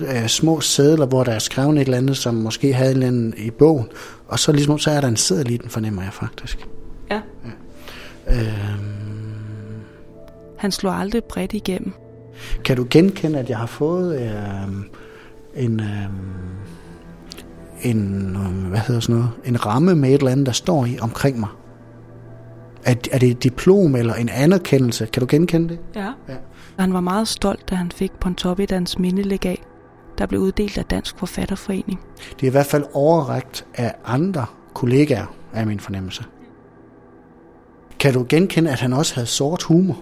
[0.00, 3.06] Øh, små sædler, hvor der er skrevet et eller andet, som måske havde en eller
[3.06, 3.86] anden i bogen.
[4.28, 6.68] Og så ligesom så er der en seddel i den, fornemmer jeg faktisk.
[7.10, 7.20] Ja.
[8.30, 8.78] Øh,
[10.58, 11.92] Han slog aldrig bredt igennem.
[12.64, 16.04] kan du genkende, at jeg har fået øh, en, øh,
[17.82, 20.98] en, øh, hvad hedder sådan noget, en ramme med et eller andet, der står i
[21.00, 21.48] omkring mig?
[22.84, 25.06] Er, er det et diplom eller en anerkendelse?
[25.06, 25.78] Kan du genkende det?
[25.94, 26.12] Ja.
[26.28, 26.34] ja.
[26.78, 29.60] Han var meget stolt, da han fik Pontoppidans mindelegat,
[30.18, 32.00] der blev uddelt af Dansk Forfatterforening.
[32.30, 36.24] Det er i hvert fald overrækt af andre kollegaer, af min fornemmelse.
[37.98, 39.98] Kan du genkende, at han også havde sort humor?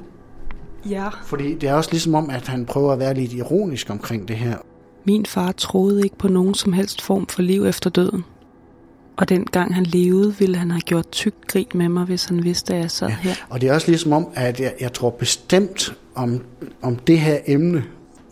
[0.90, 1.08] Ja.
[1.24, 4.36] Fordi det er også ligesom om, at han prøver at være lidt ironisk omkring det
[4.36, 4.56] her.
[5.04, 8.24] Min far troede ikke på nogen som helst form for liv efter døden.
[9.16, 12.74] Og dengang han levede, ville han have gjort tyk grin med mig, hvis han vidste,
[12.74, 13.14] at jeg sad ja.
[13.14, 13.34] her.
[13.50, 16.42] Og det er også ligesom om, at jeg, jeg tror bestemt om,
[16.82, 17.84] om det her emne,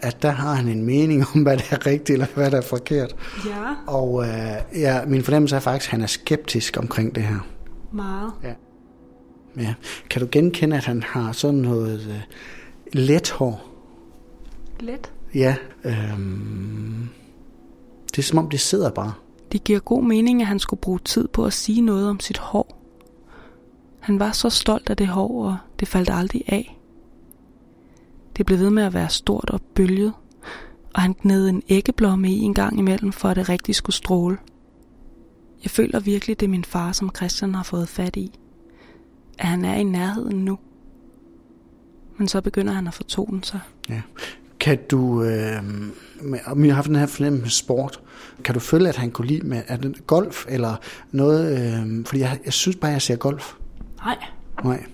[0.05, 2.63] at der har han en mening om, hvad der er rigtigt eller hvad der er
[2.63, 3.17] forkert.
[3.47, 3.75] Ja.
[3.87, 7.39] Og øh, ja, min fornemmelse er faktisk, at han er skeptisk omkring det her.
[7.93, 8.33] Meget.
[8.43, 8.53] Ja.
[9.63, 9.75] Ja.
[10.11, 12.21] Kan du genkende, at han har sådan noget øh,
[12.93, 13.71] let hår?
[14.81, 15.13] Let?
[15.35, 15.57] Ja.
[15.85, 17.09] Øhm,
[18.11, 19.13] det er som om, det sidder bare.
[19.53, 22.39] Det giver god mening, at han skulle bruge tid på at sige noget om sit
[22.39, 22.81] hår.
[24.01, 26.74] Han var så stolt af det hår, og det faldt aldrig af.
[28.37, 30.13] Det blev ved med at være stort og bølget,
[30.95, 34.39] og han gnede en æggeblomme i en gang imellem, for at det rigtig skulle stråle.
[35.63, 38.39] Jeg føler virkelig, det er min far, som Christian har fået fat i.
[39.39, 40.59] At han er i nærheden nu.
[42.17, 43.61] Men så begynder han at fortone sig.
[43.89, 44.03] Ja.
[44.61, 45.65] Kan du, øh,
[46.23, 48.01] med, om vi har haft den her fornemmelse med sport,
[48.45, 50.77] kan du føle, at han kunne lide med er det golf eller
[51.11, 51.59] noget?
[51.59, 53.55] Øh, fordi jeg, jeg synes bare, jeg ser golf.
[54.05, 54.17] Nej.
[54.65, 54.85] Nej.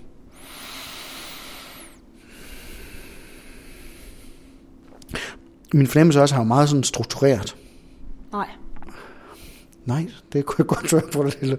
[5.73, 7.55] Min fornemmelse også har meget sådan struktureret.
[8.31, 8.47] Nej.
[9.85, 11.57] Nej, det kunne jeg godt være på det lille.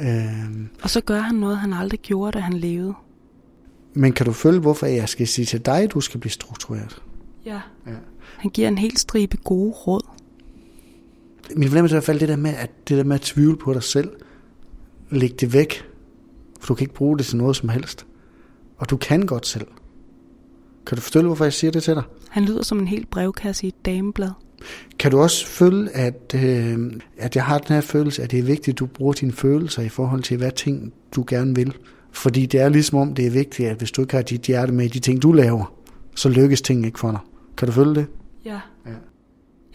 [0.00, 2.94] Øh, Og så gør han noget, han aldrig gjorde, da han levede.
[3.94, 7.02] men kan du følge, hvorfor jeg skal sige til dig, at du skal blive struktureret?
[7.46, 7.60] Ja.
[7.86, 7.92] ja.
[8.36, 10.06] Han giver en helt stribe gode råd.
[11.56, 13.56] Min fornemmelse er i hvert fald det der med, at det der med at tvivle
[13.56, 14.10] på dig selv,
[15.10, 15.84] læg det væk,
[16.60, 18.06] for du kan ikke bruge det til noget som helst.
[18.78, 19.66] Og du kan godt selv.
[20.90, 22.02] Kan du forstå, hvorfor jeg siger det til dig?
[22.28, 24.30] Han lyder som en helt brevkasse i et dameblad.
[24.98, 28.42] Kan du også føle, at, øh, at jeg har den her følelse, at det er
[28.42, 31.76] vigtigt, at du bruger dine følelser i forhold til, hvad ting du gerne vil?
[32.12, 34.72] Fordi det er ligesom om, det er vigtigt, at hvis du ikke har dit hjerte
[34.72, 35.72] med i de ting, du laver,
[36.16, 37.20] så lykkes ting ikke for dig.
[37.56, 38.06] Kan du følge det?
[38.44, 38.60] Ja.
[38.86, 38.92] ja.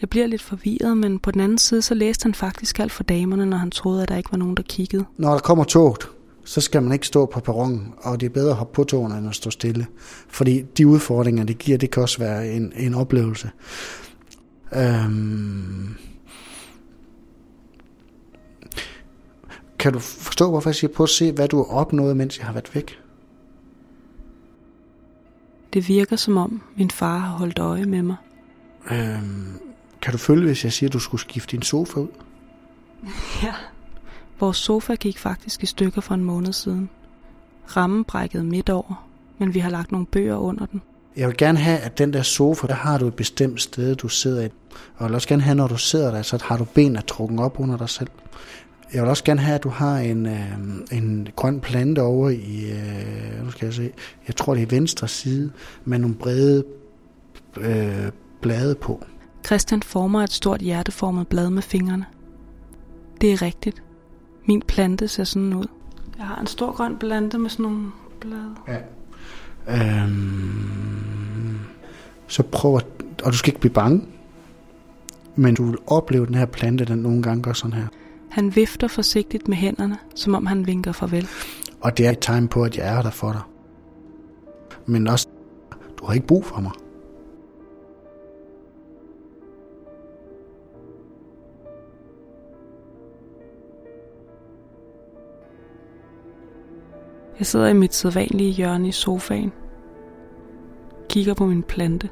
[0.00, 3.02] Jeg bliver lidt forvirret, men på den anden side, så læste han faktisk alt for
[3.02, 5.04] damerne, når han troede, at der ikke var nogen, der kiggede.
[5.16, 6.08] Når der kommer toget,
[6.46, 9.18] så skal man ikke stå på perronen, og det er bedre at hoppe på togene,
[9.18, 9.86] end at stå stille.
[10.28, 13.50] Fordi de udfordringer, det giver, det kan også være en, en oplevelse.
[14.74, 15.94] Øhm,
[19.78, 22.46] kan du forstå, hvorfor jeg siger på at se, hvad du har opnået, mens jeg
[22.46, 22.98] har været væk?
[25.72, 28.16] Det virker som om, min far har holdt øje med mig.
[28.90, 29.58] Øhm,
[30.02, 32.08] kan du følge, hvis jeg siger, at du skulle skifte din sofa ud?
[33.42, 33.54] Ja.
[34.40, 36.88] Vores sofa gik faktisk i stykker for en måned siden.
[37.76, 39.08] Rammen brækkede midt over,
[39.38, 40.82] men vi har lagt nogle bøger under den.
[41.16, 44.08] Jeg vil gerne have, at den der sofa, der har du et bestemt sted, du
[44.08, 44.48] sidder i.
[44.96, 47.40] Og jeg vil også gerne have, når du sidder der, så har du benene trukket
[47.40, 48.08] op under dig selv.
[48.92, 50.52] Jeg vil også gerne have, at du har en, øh,
[50.92, 53.90] en grøn plante over i, øh, nu skal jeg se,
[54.26, 55.52] jeg tror det er venstre side,
[55.84, 56.64] med nogle brede
[57.56, 58.10] øh,
[58.40, 59.04] blade på.
[59.46, 62.04] Christian former et stort hjerteformet blad med fingrene.
[63.20, 63.82] Det er rigtigt.
[64.46, 65.66] Min plante ser sådan ud.
[66.18, 67.86] Jeg har en stor grøn plante med sådan nogle
[68.20, 68.54] blade.
[68.68, 68.78] Ja.
[69.68, 71.58] Øhm,
[72.26, 72.86] så prøv at,
[73.24, 74.02] og du skal ikke blive bange,
[75.36, 77.86] men du vil opleve den her plante, den nogle gange gør sådan her.
[78.30, 81.28] Han vifter forsigtigt med hænderne, som om han vinker farvel.
[81.80, 83.40] Og det er et tegn på, at jeg er der for dig.
[84.86, 85.28] Men også,
[85.98, 86.72] du har ikke brug for mig.
[97.38, 99.52] Jeg sidder i mit sædvanlige hjørne i sofaen.
[101.08, 102.10] Kigger på min plante.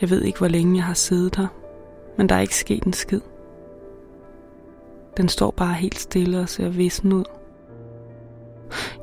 [0.00, 1.46] Jeg ved ikke, hvor længe jeg har siddet her,
[2.16, 3.20] men der er ikke sket en skid.
[5.16, 7.24] Den står bare helt stille og ser vissen ud.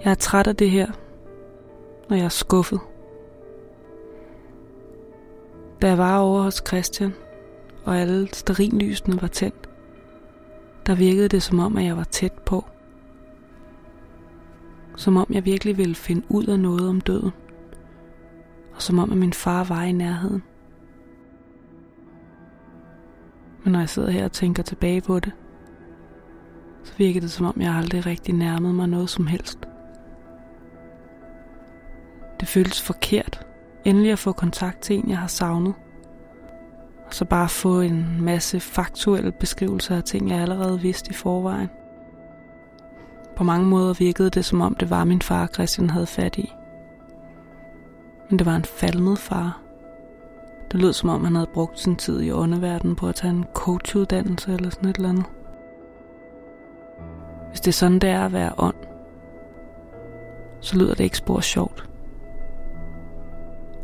[0.03, 0.91] Jeg er træt af det her,
[2.09, 2.79] og jeg er skuffet.
[5.82, 7.13] Da jeg var over hos Christian,
[7.86, 9.69] og alle sterinlysene var tændt,
[10.88, 12.65] der virkede det som om, at jeg var tæt på.
[14.96, 17.32] Som om jeg virkelig ville finde ud af noget om døden.
[18.76, 20.44] Og som om, at min far var i nærheden.
[23.64, 25.32] Men når jeg sidder her og tænker tilbage på det,
[26.84, 29.60] så virker det som om, jeg aldrig rigtig nærmede mig noget som helst.
[32.39, 33.46] Det føles forkert,
[33.86, 35.74] endelig at få kontakt til en, jeg har savnet.
[37.06, 41.70] Og så bare få en masse faktuelle beskrivelser af ting, jeg allerede vidste i forvejen.
[43.42, 46.54] På mange måder virkede det, som om det var min far, Christian havde fat i.
[48.30, 49.62] Men det var en falmet far.
[50.72, 53.46] Det lød som om, han havde brugt sin tid i underverdenen på at tage en
[53.54, 55.26] coachuddannelse eller sådan et eller andet.
[57.50, 58.76] Hvis det er sådan, det er at være ånd,
[60.60, 61.89] så lyder det ikke spor sjovt.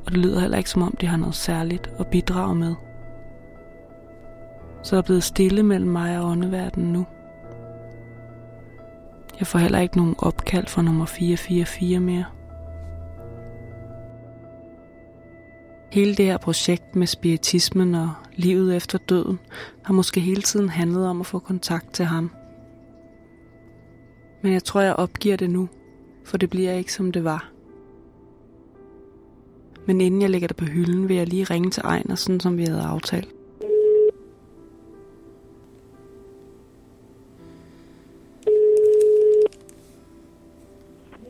[0.06, 2.76] Og det lyder heller ikke som om, de har noget særligt at bidrage med.
[4.84, 7.06] Så der er blevet stille mellem mig og åndeverdenen nu.
[9.40, 12.26] Jeg får heller ikke nogen opkald fra nummer 444 mere.
[15.92, 19.40] Hele det her projekt med spiritismen og livet efter døden
[19.84, 22.32] har måske hele tiden handlet om at få kontakt til ham.
[24.44, 25.70] Men jeg tror, jeg opgiver det nu,
[26.26, 27.52] for det bliver ikke som det var.
[29.86, 32.58] Men inden jeg lægger det på hylden, vil jeg lige ringe til Ejner, sådan som
[32.58, 33.37] vi havde aftalt.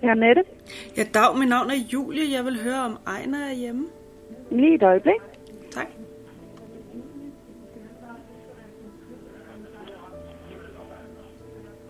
[0.08, 0.44] Det er Annette.
[0.98, 2.38] Ja, dag, mit navn er Julie.
[2.38, 3.86] Jeg vil høre, om Ejner er hjemme.
[4.52, 5.22] Lige et øjeblik.
[5.72, 5.88] Tak.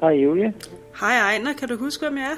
[0.01, 0.53] Hej Julie.
[0.99, 2.37] Hej Ejner, kan du huske, hvem jeg er?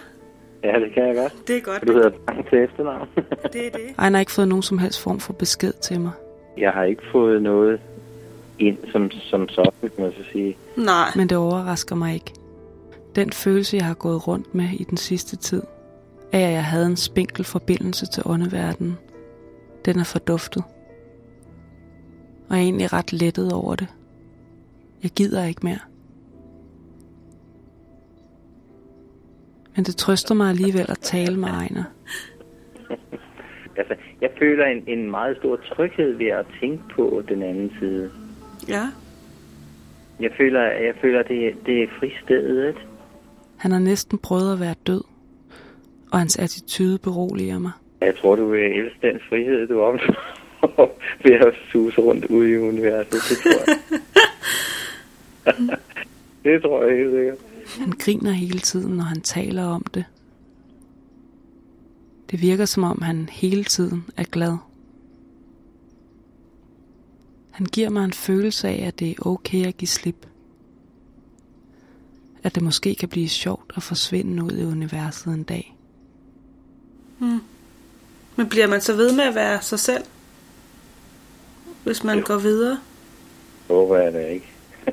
[0.67, 1.47] Ja, det kan jeg godt.
[1.47, 1.88] Det er godt.
[1.88, 3.07] Du hedder Bang til efternavn.
[3.53, 3.95] Det er det.
[3.99, 6.11] Ejner har ikke fået nogen som helst form for besked til mig.
[6.57, 7.82] Jeg har ikke fået noget
[8.59, 10.57] ind som, som sådan, kan man så sige.
[10.75, 11.09] Nej.
[11.15, 12.34] Men det overrasker mig ikke.
[13.16, 15.62] Den følelse, jeg har gået rundt med i den sidste tid,
[16.32, 18.97] af at jeg havde en spinkel forbindelse til åndeverdenen,
[19.86, 20.64] den er forduftet.
[22.49, 23.88] Og jeg er egentlig ret lettet over det.
[25.03, 25.80] Jeg gider ikke mere.
[29.76, 31.84] Men det trøster mig alligevel at tale med Ejner.
[33.78, 38.12] Altså, jeg føler en, en meget stor tryghed ved at tænke på den anden side.
[38.68, 38.84] Ja.
[40.20, 42.76] Jeg føler, jeg føler det, det er fristedet.
[43.60, 45.01] Han har næsten prøvet at være død,
[46.12, 47.72] og hans attitude beroliger mig.
[48.01, 52.57] Jeg tror, du vil elske den frihed, du opnår ved at suse rundt ude i
[52.57, 53.12] universet.
[53.12, 53.78] Det tror jeg.
[56.43, 57.38] det tror jeg helt sikkert.
[57.80, 60.05] Han griner hele tiden, når han taler om det.
[62.32, 64.57] Det virker som om, han hele tiden er glad.
[67.51, 70.26] Han giver mig en følelse af, at det er okay at give slip.
[72.43, 75.75] At det måske kan blive sjovt at forsvinde ud i universet en dag.
[77.17, 77.41] Hmm.
[78.35, 80.03] Men bliver man så ved med at være sig selv?
[81.83, 82.23] Hvis man jo.
[82.27, 82.79] går videre?
[83.67, 84.51] Håber jeg da ikke.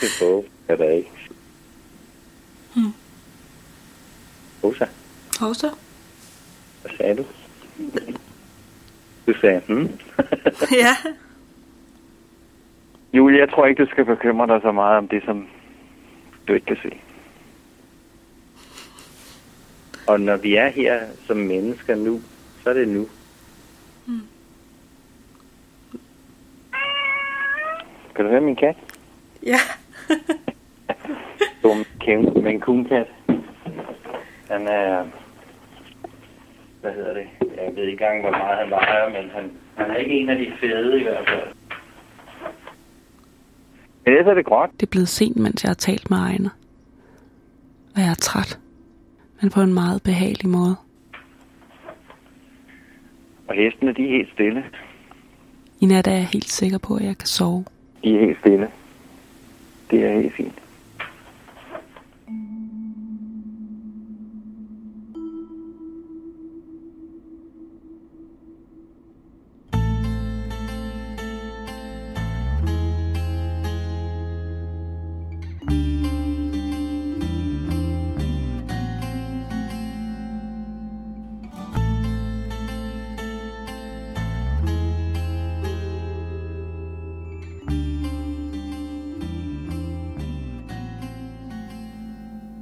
[0.00, 1.10] det håber jeg da ikke.
[2.74, 2.92] Hmm.
[4.64, 4.86] Rosa,
[5.40, 5.68] Hovsa?
[6.82, 7.24] hvad sagde du?
[9.26, 9.98] Du sagde, hmm?
[10.82, 10.96] ja.
[13.12, 15.48] Julie, jeg tror ikke, du skal bekymre dig så meget om det, som
[16.48, 16.96] du ikke kan se.
[20.08, 22.20] Og når vi er her som mennesker nu,
[22.62, 23.06] så er det nu.
[24.06, 24.20] Mm.
[28.14, 28.76] Kan du høre min kat?
[29.42, 29.58] Ja.
[31.62, 33.06] Dum kæmpe med en kunkat.
[34.50, 35.04] Han er...
[36.80, 37.26] Hvad hedder det?
[37.40, 40.38] Jeg ved ikke engang, hvor meget han vejer, men han, han er ikke en af
[40.38, 41.59] de fede i hvert fald.
[44.10, 44.70] Ellers er det gråt.
[44.80, 46.50] Det er blevet sent, mens jeg har talt med Ejner.
[47.94, 48.58] Og jeg er træt.
[49.40, 50.76] Men på en meget behagelig måde.
[53.48, 54.64] Og hestene, de er helt stille.
[55.80, 57.64] I nat er jeg helt sikker på, at jeg kan sove.
[58.04, 58.68] De er helt stille.
[59.90, 60.54] Det er helt fint.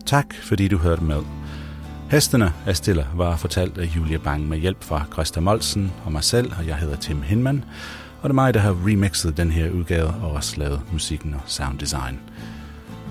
[0.08, 1.22] Tak, fordi du hørte med.
[2.10, 6.24] Hestene er Stiller var fortalt af Julia Bang med hjælp fra Christa Molsen og mig
[6.24, 7.64] selv, og jeg hedder Tim Hinman.
[8.22, 11.40] Og det er mig, der har remixet den her udgave og også lavet musikken og
[11.46, 12.20] sounddesign.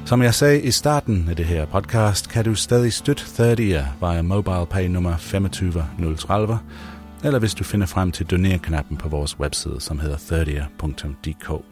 [0.06, 3.56] Som jeg sagde i starten af det her podcast, kan du stadig støtte 30
[4.02, 6.60] via mobile pay nummer 25030,
[7.24, 11.64] eller hvis du finder frem til doner-knappen på vores webside, som hedder 30.dk,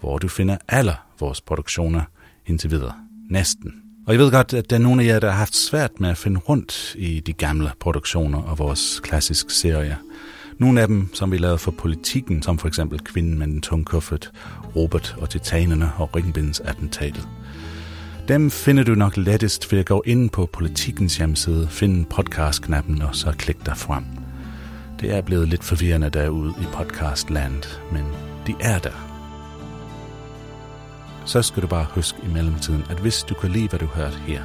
[0.00, 2.02] hvor du finder alle vores produktioner
[2.46, 2.94] indtil videre.
[3.30, 3.87] Næsten.
[4.08, 6.10] Og jeg ved godt, at der er nogle af jer, der har haft svært med
[6.10, 9.96] at finde rundt i de gamle produktioner og vores klassiske serier.
[10.58, 13.84] Nogle af dem, som vi lavede for politikken, som for eksempel Kvinden med den tunge
[13.84, 14.30] kuffert,
[14.76, 17.28] Robert og Titanerne og Ringbinds attentatet.
[18.28, 23.16] Dem finder du nok lettest ved at gå ind på politikens hjemmeside, finde podcast-knappen og
[23.16, 24.04] så klik dig frem.
[25.00, 28.04] Det er blevet lidt forvirrende derude i podcastland, men
[28.46, 29.07] de er der
[31.28, 34.16] så skal du bare huske i mellemtiden, at hvis du kan lide, hvad du hørte
[34.16, 34.42] her,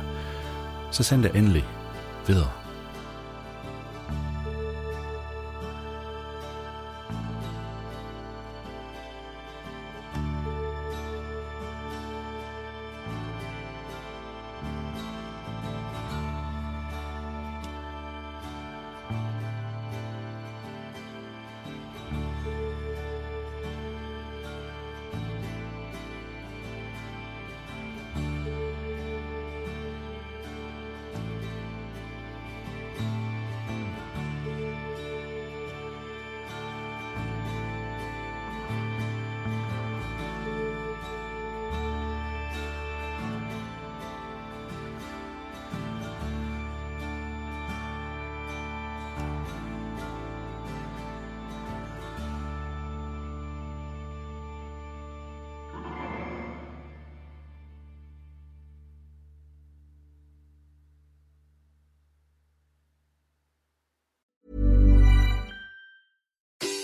[0.91, 1.65] så send det endelig
[2.27, 2.62] videre.